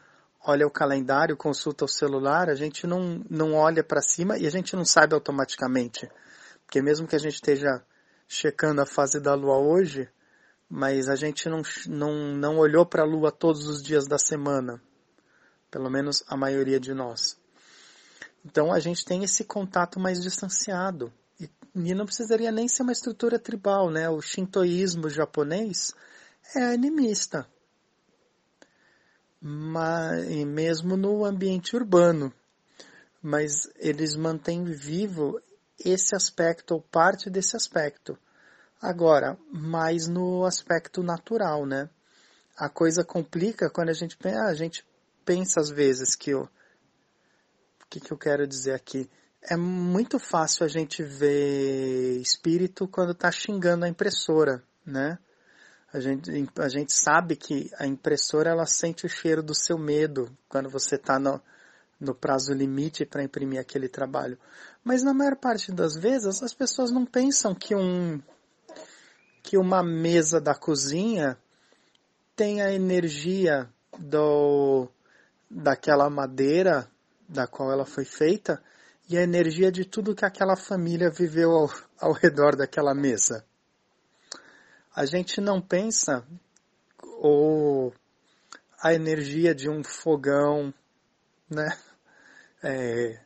olha 0.45 0.67
o 0.67 0.71
calendário, 0.71 1.37
consulta 1.37 1.85
o 1.85 1.89
celular, 1.89 2.49
a 2.49 2.55
gente 2.55 2.87
não, 2.87 3.25
não 3.29 3.55
olha 3.55 3.83
para 3.83 4.01
cima 4.01 4.39
e 4.39 4.47
a 4.47 4.51
gente 4.51 4.75
não 4.77 4.85
sabe 4.85 5.15
automaticamente. 5.15 6.09
Porque 6.65 6.81
mesmo 6.83 7.07
que 7.07 7.17
a 7.17 7.19
gente 7.19 7.35
esteja 7.35 7.83
checando 8.27 8.81
a 8.81 8.87
fase 8.87 9.21
da 9.21 9.35
Lua 9.35 9.59
hoje, 9.59 10.09
mas 10.69 11.09
a 11.09 11.17
gente 11.17 11.49
não, 11.49 11.63
não, 11.87 12.37
não 12.37 12.59
olhou 12.59 12.85
para 12.85 13.03
a 13.03 13.07
Lua 13.07 13.33
todos 13.33 13.67
os 13.67 13.83
dias 13.83 14.07
da 14.07 14.19
semana. 14.19 14.81
Pelo 15.71 15.91
menos 15.91 16.23
a 16.29 16.37
maioria 16.37 16.79
de 16.79 16.95
nós. 16.95 17.39
Então 18.45 18.73
a 18.73 18.79
gente 18.79 19.05
tem 19.05 19.25
esse 19.25 19.45
contato 19.45 19.99
mais 19.99 20.21
distanciado. 20.21 21.13
E, 21.41 21.51
e 21.75 21.95
não 21.95 22.07
precisaria 22.07 22.53
nem 22.53 22.69
ser 22.69 22.83
uma 22.83 22.93
estrutura 22.93 23.39
tribal, 23.39 23.91
né? 23.91 24.09
O 24.09 24.21
shintoísmo 24.21 25.09
japonês 25.09 25.95
é 26.55 26.73
animista. 26.73 27.47
Mas, 29.41 30.27
mesmo 30.45 30.97
no 30.97 31.25
ambiente 31.25 31.77
urbano. 31.77 32.33
Mas 33.23 33.69
eles 33.77 34.17
mantêm 34.17 34.65
vivo 34.65 35.41
esse 35.79 36.15
aspecto, 36.15 36.75
ou 36.75 36.83
parte 36.83 37.31
desse 37.31 37.57
aspecto. 37.57 38.19
Agora, 38.81 39.39
mais 39.53 40.09
no 40.09 40.45
aspecto 40.45 41.03
natural, 41.03 41.67
né? 41.67 41.89
A 42.57 42.69
coisa 42.69 43.05
complica 43.05 43.71
quando 43.71 43.91
a 43.91 43.93
gente, 43.93 44.17
a 44.25 44.55
gente 44.55 44.85
pensa 45.25 45.61
às 45.61 45.71
vezes 45.71 46.15
que 46.15 46.35
o, 46.35 46.49
que, 47.89 48.01
que 48.01 48.13
eu 48.13 48.19
quero 48.19 48.47
dizer 48.47 48.75
aqui? 48.75 49.09
É 49.43 49.57
muito 49.57 50.19
fácil 50.19 50.65
a 50.65 50.69
gente 50.69 51.03
ver 51.03 52.21
espírito 52.21 52.87
quando 52.89 53.13
está 53.13 53.31
xingando 53.31 53.85
a 53.85 53.89
impressora, 53.89 54.63
né? 54.85 55.19
A 55.99 56.01
gente, 56.01 56.31
a 56.61 56.69
gente 56.69 56.93
sabe 56.93 57.35
que 57.35 57.69
a 57.77 57.85
impressora 57.85 58.51
ela 58.51 58.67
sente 58.67 59.05
o 59.05 59.09
cheiro 59.09 59.43
do 59.43 59.53
seu 59.53 59.77
medo 59.77 60.31
quando 60.49 60.71
você 60.71 60.95
está 60.95 61.19
no, 61.19 61.43
no 61.99 62.15
prazo 62.15 62.53
limite 62.53 63.05
para 63.05 63.25
imprimir 63.25 63.61
aquele 63.61 63.89
trabalho. 63.89 64.39
Mas 64.85 65.03
na 65.03 65.13
maior 65.13 65.35
parte 65.35 65.73
das 65.73 65.97
vezes 65.97 66.41
as 66.41 66.55
pessoas 66.55 66.93
não 66.93 67.05
pensam 67.05 67.53
que 67.53 67.75
um 67.75 68.23
que 69.43 69.59
uma 69.59 69.83
mesa 69.83 70.41
da 70.41 70.55
cozinha 70.55 71.37
tem 72.37 72.63
a 72.63 72.73
energia 72.73 73.69
do 73.99 74.89
daquela 75.51 76.09
madeira 76.09 76.89
da 77.29 77.49
qual 77.49 77.73
ela 77.73 77.85
foi 77.85 78.05
feita 78.05 78.63
e 79.09 79.19
a 79.19 79.23
energia 79.23 79.73
de 79.73 79.85
tudo 79.85 80.15
que 80.15 80.25
aquela 80.25 80.55
família 80.55 81.11
viveu 81.11 81.51
ao, 81.51 81.71
ao 81.99 82.13
redor 82.13 82.55
daquela 82.55 82.95
mesa. 82.95 83.48
A 84.99 85.07
gente 85.07 85.41
não 85.41 85.61
pensa 85.61 86.27
ou 87.21 87.95
a 88.83 88.93
energia 88.93 89.55
de 89.55 89.71
um 89.71 89.85
fogão, 89.85 90.75
né? 91.49 91.69
É, 92.61 93.21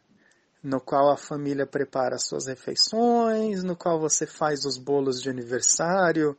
no 0.63 0.83
qual 0.83 1.11
a 1.11 1.17
família 1.17 1.67
prepara 1.67 2.19
suas 2.19 2.47
refeições, 2.47 3.65
no 3.65 3.75
qual 3.75 3.99
você 3.99 4.27
faz 4.27 4.67
os 4.67 4.77
bolos 4.77 5.23
de 5.23 5.31
aniversário. 5.31 6.37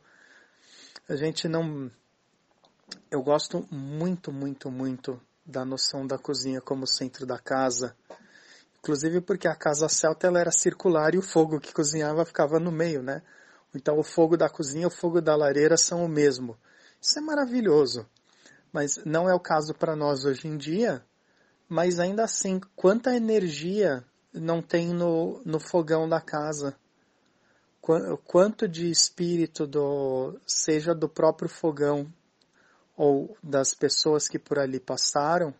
A 1.08 1.16
gente 1.16 1.48
não. 1.48 1.90
Eu 3.10 3.20
gosto 3.20 3.66
muito, 3.72 4.30
muito, 4.30 4.70
muito 4.70 5.20
da 5.44 5.64
noção 5.64 6.06
da 6.06 6.16
cozinha 6.16 6.60
como 6.60 6.86
centro 6.86 7.26
da 7.26 7.40
casa. 7.40 7.96
Inclusive 8.78 9.20
porque 9.20 9.48
a 9.48 9.56
casa 9.56 9.88
celta 9.88 10.28
ela 10.28 10.38
era 10.38 10.52
circular 10.52 11.12
e 11.12 11.18
o 11.18 11.22
fogo 11.22 11.58
que 11.58 11.74
cozinhava 11.74 12.24
ficava 12.24 12.60
no 12.60 12.70
meio, 12.70 13.02
né? 13.02 13.20
Então 13.74 13.98
o 13.98 14.04
fogo 14.04 14.36
da 14.36 14.48
cozinha 14.48 14.84
e 14.84 14.86
o 14.86 14.90
fogo 14.90 15.20
da 15.20 15.34
lareira 15.34 15.76
são 15.76 16.04
o 16.04 16.08
mesmo. 16.08 16.56
Isso 17.00 17.18
é 17.18 17.22
maravilhoso. 17.22 18.06
Mas 18.72 18.98
não 19.04 19.28
é 19.28 19.34
o 19.34 19.40
caso 19.40 19.74
para 19.74 19.96
nós 19.96 20.24
hoje 20.24 20.48
em 20.48 20.56
dia. 20.56 21.04
Mas 21.68 21.98
ainda 21.98 22.24
assim, 22.24 22.60
quanta 22.76 23.14
energia 23.14 24.04
não 24.32 24.60
tem 24.62 24.88
no, 24.88 25.40
no 25.44 25.58
fogão 25.58 26.08
da 26.08 26.20
casa? 26.20 26.76
Quanto 28.24 28.66
de 28.66 28.90
espírito 28.90 29.66
do, 29.66 30.40
seja 30.46 30.94
do 30.94 31.08
próprio 31.08 31.48
fogão 31.48 32.10
ou 32.96 33.36
das 33.42 33.74
pessoas 33.74 34.26
que 34.26 34.38
por 34.38 34.58
ali 34.58 34.80
passaram, 34.80 35.54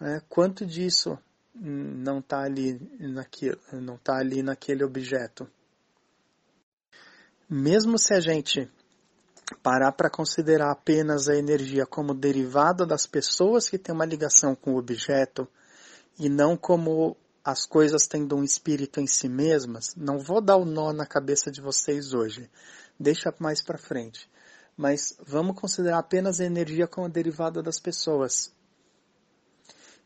né, 0.00 0.22
quanto 0.28 0.64
disso 0.64 1.18
não 1.54 2.18
está 2.18 2.42
ali 2.42 2.80
está 3.96 4.16
ali 4.16 4.42
naquele 4.42 4.84
objeto. 4.84 5.48
Mesmo 7.48 7.98
se 7.98 8.14
a 8.14 8.20
gente 8.20 8.70
parar 9.62 9.92
para 9.92 10.10
considerar 10.10 10.70
apenas 10.70 11.28
a 11.28 11.36
energia 11.36 11.86
como 11.86 12.14
derivada 12.14 12.86
das 12.86 13.06
pessoas 13.06 13.68
que 13.68 13.78
têm 13.78 13.94
uma 13.94 14.06
ligação 14.06 14.54
com 14.54 14.74
o 14.74 14.78
objeto 14.78 15.46
e 16.18 16.28
não 16.28 16.56
como 16.56 17.16
as 17.44 17.66
coisas 17.66 18.06
tendo 18.06 18.36
um 18.36 18.42
espírito 18.42 19.00
em 19.00 19.06
si 19.06 19.28
mesmas, 19.28 19.94
não 19.94 20.18
vou 20.18 20.40
dar 20.40 20.56
o 20.56 20.64
nó 20.64 20.92
na 20.92 21.04
cabeça 21.04 21.50
de 21.50 21.60
vocês 21.60 22.14
hoje. 22.14 22.50
Deixa 22.98 23.34
mais 23.38 23.60
para 23.60 23.76
frente 23.76 24.28
mas 24.76 25.16
vamos 25.24 25.58
considerar 25.58 25.98
apenas 25.98 26.40
a 26.40 26.44
energia 26.44 26.86
como 26.86 27.08
derivada 27.08 27.62
das 27.62 27.78
pessoas. 27.78 28.52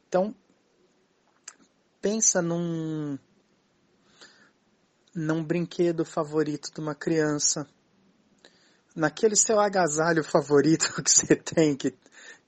Então, 0.09 0.35
pensa 2.01 2.43
num 2.43 3.19
num 5.15 5.43
brinquedo 5.43 6.05
favorito 6.05 6.73
de 6.73 6.81
uma 6.81 6.95
criança, 6.95 7.67
naquele 8.95 9.37
seu 9.37 9.61
agasalho 9.61 10.25
favorito 10.25 10.93
que 11.03 11.11
você 11.11 11.37
tem, 11.37 11.77
que, 11.77 11.95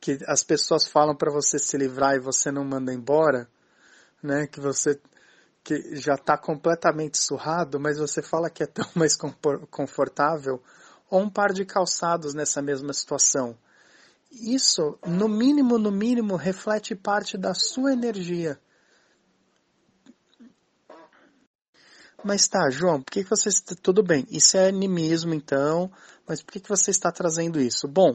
que 0.00 0.18
as 0.26 0.42
pessoas 0.42 0.86
falam 0.86 1.14
para 1.14 1.32
você 1.32 1.58
se 1.58 1.76
livrar 1.76 2.16
e 2.16 2.20
você 2.20 2.50
não 2.50 2.64
manda 2.64 2.92
embora, 2.92 3.48
né? 4.22 4.46
Que 4.46 4.60
você 4.60 5.00
que 5.62 5.94
já 5.96 6.14
está 6.14 6.38
completamente 6.38 7.18
surrado, 7.18 7.78
mas 7.78 7.98
você 7.98 8.22
fala 8.22 8.48
que 8.48 8.62
é 8.62 8.66
tão 8.66 8.86
mais 8.96 9.16
confortável, 9.70 10.62
ou 11.10 11.20
um 11.20 11.30
par 11.30 11.52
de 11.52 11.64
calçados 11.64 12.34
nessa 12.34 12.62
mesma 12.62 12.92
situação. 12.92 13.56
Isso, 14.30 14.98
no 15.04 15.28
mínimo, 15.28 15.76
no 15.76 15.90
mínimo, 15.90 16.36
reflete 16.36 16.94
parte 16.94 17.36
da 17.36 17.52
sua 17.52 17.92
energia. 17.92 18.58
Mas 22.24 22.46
tá, 22.46 22.68
João, 22.70 23.02
por 23.02 23.10
que, 23.10 23.24
que 23.24 23.30
você. 23.30 23.48
Tudo 23.82 24.02
bem, 24.02 24.26
isso 24.30 24.56
é 24.56 24.68
animismo 24.68 25.34
então, 25.34 25.90
mas 26.26 26.42
por 26.42 26.52
que, 26.52 26.60
que 26.60 26.68
você 26.68 26.90
está 26.90 27.10
trazendo 27.10 27.60
isso? 27.60 27.88
Bom, 27.88 28.14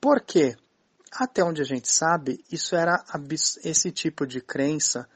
porque, 0.00 0.56
até 1.12 1.44
onde 1.44 1.62
a 1.62 1.64
gente 1.64 1.90
sabe, 1.90 2.44
isso 2.50 2.74
era 2.74 3.04
esse 3.64 3.92
tipo 3.92 4.26
de 4.26 4.40
crença 4.40 5.08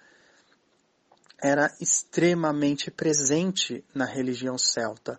era 1.43 1.75
extremamente 1.81 2.91
presente 2.91 3.83
na 3.95 4.05
religião 4.05 4.59
celta. 4.59 5.19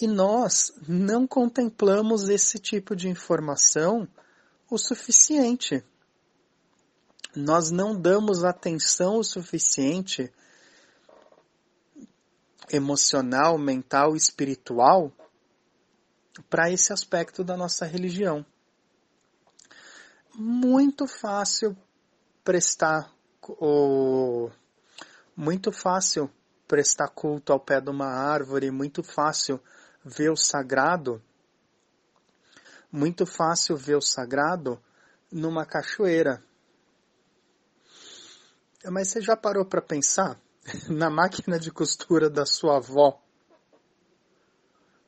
E 0.00 0.06
nós 0.06 0.72
não 0.86 1.26
contemplamos 1.26 2.28
esse 2.28 2.58
tipo 2.58 2.94
de 2.94 3.08
informação 3.08 4.06
o 4.70 4.76
suficiente. 4.76 5.82
Nós 7.34 7.70
não 7.70 7.98
damos 7.98 8.44
atenção 8.44 9.16
o 9.16 9.24
suficiente 9.24 10.30
emocional, 12.70 13.56
mental, 13.58 14.16
espiritual 14.16 15.12
para 16.48 16.70
esse 16.70 16.92
aspecto 16.92 17.42
da 17.42 17.56
nossa 17.56 17.84
religião. 17.84 18.44
Muito 20.34 21.06
fácil 21.06 21.76
prestar 22.44 23.12
o 23.42 24.50
muito 25.36 25.70
fácil 25.72 26.30
prestar 26.66 27.08
culto 27.08 27.52
ao 27.52 27.60
pé 27.60 27.80
de 27.80 27.90
uma 27.90 28.06
árvore, 28.06 28.70
muito 28.70 29.02
fácil 29.02 29.60
ver 30.04 30.30
o 30.30 30.36
sagrado, 30.36 31.22
muito 32.90 33.24
fácil 33.24 33.76
ver 33.76 33.96
o 33.96 34.02
sagrado 34.02 34.80
numa 35.30 35.64
cachoeira. 35.64 36.42
Mas 38.84 39.08
você 39.08 39.20
já 39.20 39.36
parou 39.36 39.64
para 39.64 39.82
pensar 39.82 40.40
na 40.88 41.10
máquina 41.10 41.58
de 41.58 41.70
costura 41.70 42.28
da 42.28 42.44
sua 42.44 42.76
avó 42.76 43.20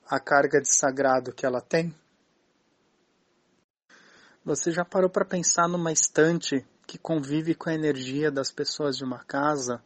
a 0.06 0.18
carga 0.18 0.60
de 0.60 0.68
sagrado 0.68 1.32
que 1.32 1.46
ela 1.46 1.60
tem? 1.60 1.94
Você 4.44 4.72
já 4.72 4.84
parou 4.84 5.10
para 5.10 5.24
pensar 5.24 5.68
numa 5.68 5.92
estante 5.92 6.66
que 6.86 6.98
convive 6.98 7.54
com 7.54 7.70
a 7.70 7.74
energia 7.74 8.30
das 8.30 8.50
pessoas 8.50 8.96
de 8.96 9.04
uma 9.04 9.22
casa 9.24 9.82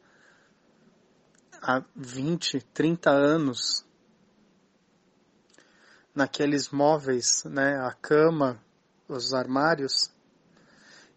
há 1.61 1.85
20, 1.95 2.61
30 2.73 3.11
anos 3.11 3.85
naqueles 6.15 6.71
móveis, 6.71 7.43
né, 7.45 7.77
a 7.81 7.93
cama, 7.93 8.63
os 9.09 9.35
armários, 9.35 10.11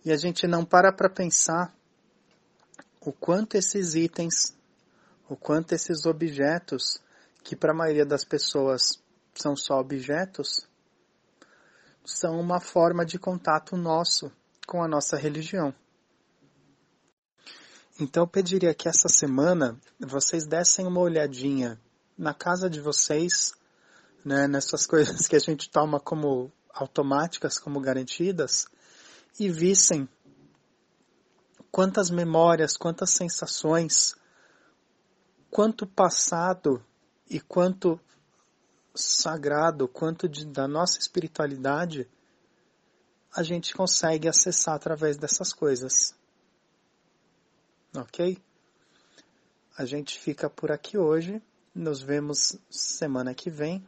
e 0.03 0.11
a 0.11 0.17
gente 0.17 0.47
não 0.47 0.65
para 0.65 0.91
para 0.91 1.09
pensar 1.09 1.76
o 3.07 3.13
quanto 3.13 3.55
esses 3.55 3.95
itens, 3.95 4.53
o 5.29 5.37
quanto 5.37 5.71
esses 5.71 6.05
objetos, 6.05 6.99
que 7.41 7.55
para 7.55 7.71
a 7.71 7.75
maioria 7.75 8.05
das 8.05 8.25
pessoas 8.25 9.01
são 9.33 9.55
só 9.55 9.79
objetos, 9.79 10.67
são 12.03 12.37
uma 12.37 12.59
forma 12.59 13.05
de 13.05 13.17
contato 13.17 13.77
nosso 13.77 14.29
com 14.67 14.83
a 14.83 14.89
nossa 14.89 15.15
religião. 15.15 15.73
Então 17.97 18.23
eu 18.23 18.27
pediria 18.27 18.73
que 18.73 18.89
essa 18.89 19.07
semana 19.07 19.79
vocês 19.97 20.45
dessem 20.45 20.85
uma 20.85 20.99
olhadinha 20.99 21.79
na 22.17 22.33
casa 22.33 22.69
de 22.69 22.81
vocês, 22.81 23.53
né, 24.25 24.49
nessas 24.49 24.83
coisas 24.85 25.29
que 25.29 25.35
a 25.37 25.39
gente 25.39 25.69
toma 25.69 25.97
como 25.97 26.51
automáticas, 26.73 27.57
como 27.57 27.79
garantidas, 27.79 28.67
e 29.39 29.49
vissem 29.49 30.09
quantas 31.71 32.09
memórias, 32.09 32.75
quantas 32.75 33.11
sensações, 33.11 34.15
quanto 35.49 35.85
passado 35.85 36.83
e 37.29 37.39
quanto 37.39 37.99
sagrado, 38.95 39.87
quanto 39.87 40.27
de, 40.27 40.45
da 40.45 40.67
nossa 40.67 40.99
espiritualidade 40.99 42.09
a 43.35 43.43
gente 43.43 43.75
consegue 43.75 44.27
acessar 44.27 44.75
através 44.75 45.17
dessas 45.17 45.53
coisas. 45.53 46.15
Ok? 47.95 48.41
A 49.77 49.85
gente 49.85 50.19
fica 50.19 50.49
por 50.49 50.71
aqui 50.71 50.97
hoje. 50.97 51.41
Nos 51.73 52.01
vemos 52.01 52.57
semana 52.69 53.35
que 53.35 53.51
vem. 53.51 53.87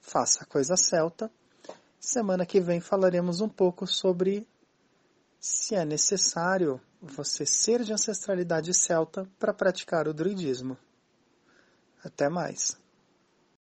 Faça 0.00 0.44
a 0.44 0.46
coisa 0.46 0.76
celta. 0.76 1.30
Semana 1.98 2.44
que 2.44 2.60
vem 2.60 2.80
falaremos 2.80 3.40
um 3.40 3.48
pouco 3.48 3.86
sobre 3.86 4.46
se 5.40 5.74
é 5.74 5.84
necessário 5.86 6.78
você 7.00 7.46
ser 7.46 7.82
de 7.82 7.92
ancestralidade 7.94 8.74
celta 8.74 9.26
para 9.38 9.54
praticar 9.54 10.06
o 10.06 10.12
druidismo. 10.12 10.76
Até 12.04 12.28
mais. 12.28 12.78